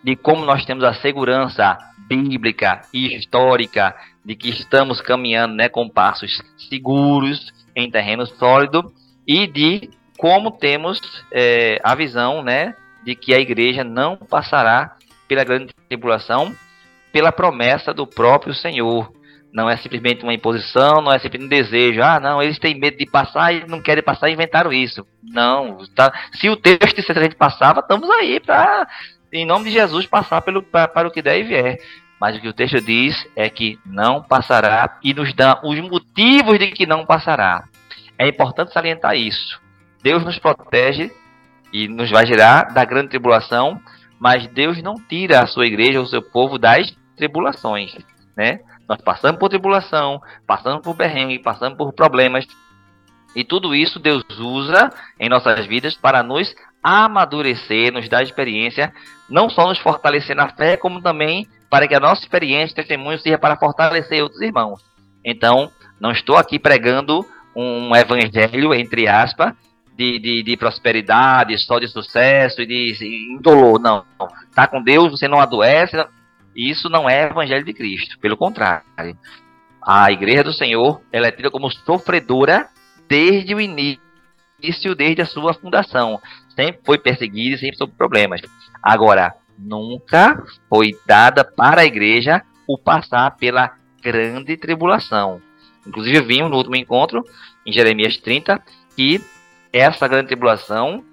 de 0.01 0.15
como 0.15 0.45
nós 0.45 0.63
temos 0.63 0.85
a 0.85 0.93
segurança 0.93 1.77
bíblica 2.07 2.81
e 2.93 3.15
histórica 3.15 3.95
de 4.23 4.35
que 4.35 4.49
estamos 4.49 5.01
caminhando 5.01 5.55
né, 5.55 5.69
com 5.69 5.89
passos 5.89 6.41
seguros 6.69 7.51
em 7.75 7.89
terreno 7.89 8.25
sólido 8.25 8.91
e 9.27 9.47
de 9.47 9.89
como 10.17 10.51
temos 10.51 10.99
é, 11.31 11.79
a 11.83 11.93
visão 11.93 12.41
né, 12.41 12.75
de 13.03 13.15
que 13.15 13.33
a 13.33 13.39
igreja 13.39 13.83
não 13.83 14.17
passará 14.17 14.95
pela 15.27 15.43
grande 15.43 15.73
tribulação, 15.87 16.55
pela 17.11 17.31
promessa 17.31 17.93
do 17.93 18.07
próprio 18.07 18.53
Senhor. 18.53 19.11
Não 19.53 19.69
é 19.69 19.77
simplesmente 19.77 20.23
uma 20.23 20.33
imposição, 20.33 21.01
não 21.01 21.13
é 21.13 21.19
simplesmente 21.19 21.45
um 21.45 21.49
desejo. 21.49 22.01
Ah, 22.01 22.19
não, 22.19 22.41
eles 22.41 22.59
têm 22.59 22.77
medo 22.77 22.97
de 22.97 23.05
passar 23.05 23.53
e 23.53 23.65
não 23.67 23.81
querem 23.81 24.03
passar 24.03 24.29
inventaram 24.29 24.73
isso. 24.73 25.05
Não, 25.23 25.77
tá, 25.95 26.11
se 26.33 26.49
o 26.49 26.57
texto 26.57 26.95
dissesse 26.97 27.17
a 27.17 27.23
gente 27.23 27.35
passava, 27.35 27.79
estamos 27.79 28.09
aí 28.09 28.39
para, 28.41 28.85
em 29.35 29.45
nome 29.45 29.65
de 29.65 29.71
Jesus, 29.71 30.05
passar 30.05 30.41
pelo, 30.41 30.63
pra, 30.63 30.87
para 30.87 31.07
o 31.07 31.11
que 31.11 31.21
der 31.21 31.39
e 31.39 31.43
vier. 31.43 31.77
Mas 32.19 32.37
o 32.37 32.41
que 32.41 32.47
o 32.47 32.53
texto 32.53 32.79
diz 32.81 33.27
é 33.35 33.49
que 33.49 33.77
não 33.85 34.23
passará 34.23 34.97
e 35.03 35.13
nos 35.13 35.33
dá 35.33 35.59
os 35.63 35.79
motivos 35.79 36.57
de 36.57 36.71
que 36.71 36.85
não 36.85 37.05
passará. 37.05 37.65
É 38.17 38.27
importante 38.27 38.71
salientar 38.71 39.15
isso. 39.15 39.59
Deus 40.01 40.23
nos 40.23 40.39
protege 40.39 41.11
e 41.73 41.87
nos 41.87 42.09
vai 42.09 42.25
gerar 42.25 42.73
da 42.73 42.85
grande 42.85 43.09
tribulação, 43.09 43.81
mas 44.17 44.47
Deus 44.47 44.81
não 44.81 44.95
tira 44.95 45.41
a 45.41 45.47
sua 45.47 45.65
igreja, 45.65 46.01
o 46.01 46.07
seu 46.07 46.21
povo 46.21 46.57
das 46.57 46.95
tribulações, 47.17 47.93
né? 48.35 48.59
Nós 48.87 49.01
passamos 49.01 49.39
por 49.39 49.49
tribulação, 49.49 50.21
passamos 50.47 50.81
por 50.83 50.95
perrengue, 50.95 51.39
passamos 51.39 51.77
por 51.77 51.91
problemas, 51.91 52.45
E 53.35 53.43
tudo 53.43 53.75
isso 53.75 53.99
Deus 53.99 54.23
usa 54.39 54.89
em 55.19 55.27
nossas 55.27 55.65
vidas 55.65 55.93
para 55.95 56.23
nos 56.23 56.55
amadurecer, 56.85 57.91
nos 57.91 58.07
dar 58.07 58.21
experiência, 58.21 58.93
não 59.27 59.49
só 59.49 59.67
nos 59.67 59.79
fortalecer 59.79 60.35
na 60.35 60.49
fé, 60.49 60.77
como 60.77 61.01
também 61.01 61.47
para 61.67 61.87
que 61.87 61.95
a 61.95 61.99
nossa 61.99 62.21
experiência, 62.21 62.75
testemunho, 62.75 63.17
seja 63.17 63.39
para 63.39 63.57
fortalecer 63.57 64.21
outros 64.21 64.39
irmãos. 64.39 64.79
Então, 65.23 65.71
não 65.99 66.11
estou 66.11 66.37
aqui 66.37 66.59
pregando 66.59 67.25
um 67.55 67.95
evangelho, 67.95 68.71
entre 68.71 69.07
aspas, 69.07 69.53
de, 69.97 70.19
de, 70.19 70.43
de, 70.43 70.57
prosperidade, 70.57 71.57
só 71.57 71.79
de 71.79 71.87
sucesso 71.87 72.61
e 72.61 72.67
de 72.67 73.33
indolor. 73.33 73.79
Não. 73.79 74.05
Tá 74.53 74.67
com 74.67 74.83
Deus, 74.83 75.09
você 75.09 75.27
não 75.27 75.39
adoece. 75.39 75.97
Isso 76.55 76.87
não 76.87 77.09
é 77.09 77.23
evangelho 77.23 77.65
de 77.65 77.73
Cristo. 77.73 78.19
Pelo 78.19 78.37
contrário. 78.37 78.85
A 79.81 80.11
igreja 80.11 80.43
do 80.43 80.53
Senhor 80.53 81.01
ela 81.11 81.27
é 81.27 81.31
tida 81.31 81.49
como 81.49 81.71
sofredora 81.71 82.67
desde 83.07 83.55
o 83.55 83.59
início, 83.59 84.95
desde 84.95 85.21
a 85.21 85.25
sua 85.25 85.53
fundação. 85.53 86.19
Sempre 86.55 86.81
foi 86.85 86.97
perseguida 86.97 87.55
e 87.55 87.59
sempre 87.59 87.77
sob 87.77 87.93
problemas. 87.97 88.41
Agora, 88.81 89.35
nunca 89.57 90.43
foi 90.69 90.97
dada 91.05 91.43
para 91.43 91.81
a 91.81 91.85
igreja 91.85 92.41
o 92.67 92.77
passar 92.77 93.35
pela 93.37 93.71
grande 94.01 94.55
tribulação. 94.57 95.41
Inclusive, 95.85 96.21
vimos 96.21 96.49
no 96.49 96.57
último 96.57 96.75
encontro, 96.75 97.23
em 97.65 97.71
Jeremias 97.71 98.17
30, 98.17 98.61
que 98.95 99.21
essa 99.71 100.07
grande 100.07 100.27
tribulação, 100.27 101.03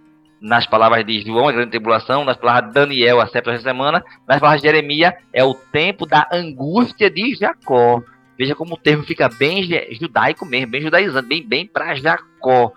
nas 0.40 0.66
palavras 0.66 1.04
de 1.04 1.20
João, 1.20 1.48
a 1.48 1.52
grande 1.52 1.70
tribulação, 1.70 2.24
nas 2.24 2.36
palavras 2.36 2.68
de 2.68 2.74
Daniel, 2.74 3.20
a 3.20 3.26
sétima 3.26 3.58
semana, 3.58 4.04
nas 4.26 4.40
palavras 4.40 4.62
de 4.62 4.68
Jeremias, 4.68 5.14
é 5.32 5.44
o 5.44 5.54
tempo 5.54 6.06
da 6.06 6.26
angústia 6.32 7.10
de 7.10 7.34
Jacó. 7.34 8.02
Veja 8.38 8.54
como 8.54 8.74
o 8.74 8.78
termo 8.78 9.04
fica 9.04 9.28
bem 9.28 9.62
judaico 9.92 10.46
mesmo, 10.46 10.70
bem 10.70 10.80
judaizante, 10.80 11.28
bem, 11.28 11.46
bem 11.46 11.66
para 11.66 11.94
Jacó. 11.94 12.72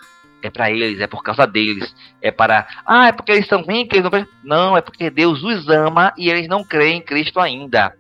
É 0.46 0.50
para 0.50 0.70
eles, 0.70 1.00
é 1.00 1.08
por 1.08 1.24
causa 1.24 1.48
deles. 1.48 1.96
É 2.22 2.32
para. 2.32 2.68
Ah, 2.86 3.08
é 3.08 3.12
porque 3.12 3.32
eles 3.32 3.48
são 3.48 3.62
ruins, 3.62 3.88
que 3.88 3.98
eles 3.98 4.12
não. 4.12 4.28
Não, 4.44 4.78
é 4.78 4.82
porque 4.82 5.10
Deus 5.10 5.44
os 5.44 5.68
ama 5.68 6.14
e 6.18 6.30
eles 6.30 6.48
não 6.48 6.64
creem 6.64 6.98
em 6.98 7.02
Cristo 7.02 7.40
ainda. 7.40 7.96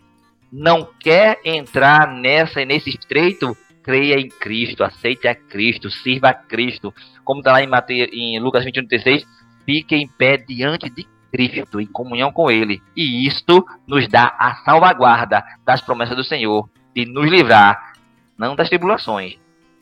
Não 0.52 0.88
quer 1.00 1.40
entrar 1.44 2.08
nessa 2.08 2.64
nesse 2.64 2.90
estreito 2.90 3.58
creia 3.86 4.20
em 4.20 4.30
Cristo, 4.30 4.84
aceite 4.84 5.28
a 5.28 5.36
Cristo, 5.36 5.92
sirva 5.92 6.30
a 6.30 6.34
Cristo. 6.34 6.92
Como 7.24 7.40
está 7.40 7.52
lá 7.52 7.62
em, 7.62 7.68
Mateus, 7.68 8.10
em 8.12 8.40
Lucas 8.40 8.66
21, 8.66 8.86
16, 8.86 9.28
fique 9.64 9.96
em 9.96 10.08
pé 10.08 10.38
diante 10.38 10.90
de 10.90 11.08
Cristo, 11.32 11.80
em 11.80 11.86
comunhão 11.86 12.32
com 12.32 12.50
Ele. 12.50 12.82
E 12.96 13.28
isto 13.28 13.64
nos 13.86 14.08
dá 14.08 14.36
a 14.40 14.56
salvaguarda 14.64 15.44
das 15.64 15.82
promessas 15.82 16.16
do 16.16 16.24
Senhor 16.24 16.68
de 16.96 17.06
nos 17.06 17.30
livrar, 17.30 17.94
não 18.36 18.56
das 18.56 18.70
tribulações, 18.70 19.38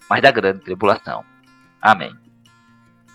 mas 0.09 0.21
da 0.21 0.31
grande 0.31 0.59
tribulação. 0.59 1.23
Amém. 1.81 2.22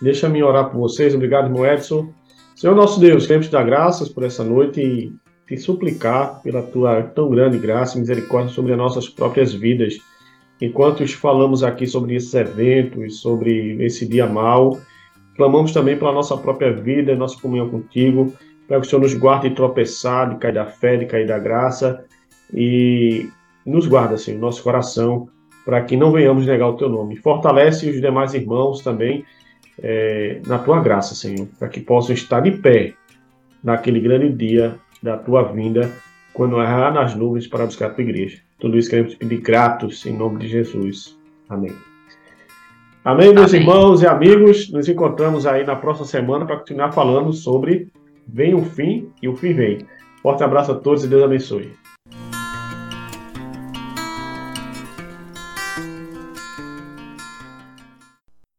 Deixa-me 0.00 0.42
orar 0.42 0.70
por 0.70 0.78
vocês. 0.78 1.14
Obrigado, 1.14 1.46
irmão 1.46 1.66
Edson. 1.66 2.12
Senhor 2.54 2.74
nosso 2.74 2.98
Deus, 3.00 3.26
queremos 3.26 3.46
te 3.46 3.52
dar 3.52 3.64
graças 3.64 4.08
por 4.08 4.24
essa 4.24 4.42
noite 4.42 4.80
e 4.80 5.12
te 5.46 5.56
suplicar 5.56 6.40
pela 6.42 6.62
tua 6.62 7.02
tão 7.02 7.30
grande 7.30 7.58
graça 7.58 7.96
e 7.96 8.00
misericórdia 8.00 8.52
sobre 8.52 8.72
as 8.72 8.78
nossas 8.78 9.08
próprias 9.08 9.52
vidas. 9.54 9.98
Enquanto 10.61 11.06
falamos 11.16 11.62
aqui 11.62 11.87
sobre 11.87 12.16
esses 12.16 12.34
eventos, 12.34 13.20
sobre 13.20 13.82
esse 13.84 14.06
dia 14.06 14.26
mal, 14.26 14.78
clamamos 15.37 15.72
também 15.72 15.96
pela 15.96 16.12
nossa 16.12 16.37
própria 16.37 16.72
vida, 16.72 17.14
nossa 17.14 17.40
comunhão 17.40 17.70
contigo, 17.70 18.32
para 18.66 18.80
que 18.80 18.87
o 18.87 18.90
Senhor 18.90 19.02
nos 19.02 19.14
guarde 19.14 19.48
de 19.48 19.54
tropeçar, 19.54 20.30
de 20.30 20.37
cair 20.38 20.54
da 20.54 20.66
fé, 20.66 20.96
de 20.96 21.06
cair 21.06 21.26
da 21.26 21.38
graça 21.38 22.04
e 22.52 23.28
nos 23.64 23.87
guarda, 23.87 24.14
assim, 24.14 24.37
o 24.37 24.40
nosso 24.40 24.62
coração, 24.62 25.28
para 25.64 25.82
que 25.82 25.96
não 25.96 26.11
venhamos 26.11 26.44
negar 26.44 26.68
o 26.68 26.76
teu 26.76 26.88
nome. 26.88 27.16
Fortalece 27.16 27.88
os 27.88 28.00
demais 28.00 28.34
irmãos 28.34 28.80
também 28.82 29.24
é, 29.83 30.41
na 30.47 30.59
tua 30.59 30.81
graça, 30.81 31.14
Senhor, 31.14 31.49
para 31.59 31.69
que 31.69 31.81
possam 31.81 32.14
estar 32.14 32.41
de 32.41 32.53
pé 32.53 32.95
naquele 33.62 34.01
grande 34.01 34.31
dia 34.31 34.77
da 35.03 35.17
tua 35.17 35.43
vinda, 35.43 35.91
quando 36.33 36.61
errar 36.61 36.93
nas 36.93 37.14
nuvens 37.14 37.47
para 37.47 37.67
buscar 37.67 37.87
a 37.87 37.91
tua 37.91 38.05
igreja. 38.05 38.38
Tudo 38.59 38.79
isso 38.79 38.91
queremos 38.91 39.14
pedir 39.14 39.41
gratos 39.41 40.05
em 40.07 40.17
nome 40.17 40.38
de 40.38 40.49
Jesus. 40.49 41.19
Amém. 41.49 41.75
Amém, 43.05 43.33
meus 43.33 43.53
Amém. 43.53 43.62
irmãos 43.62 44.03
e 44.03 44.07
amigos. 44.07 44.71
Nos 44.71 44.88
encontramos 44.88 45.47
aí 45.47 45.64
na 45.64 45.77
próxima 45.77 46.07
semana 46.07 46.45
para 46.45 46.57
continuar 46.57 46.93
falando 46.93 47.33
sobre 47.33 47.88
Vem 48.27 48.55
o 48.55 48.62
Fim 48.62 49.09
e 49.23 49.29
o 49.29 49.37
Fim 49.37 49.55
Vem. 49.55 49.79
Forte 50.23 50.43
abraço 50.43 50.73
a 50.73 50.75
todos 50.75 51.05
e 51.05 51.09
Deus 51.09 51.23
abençoe. 51.23 51.73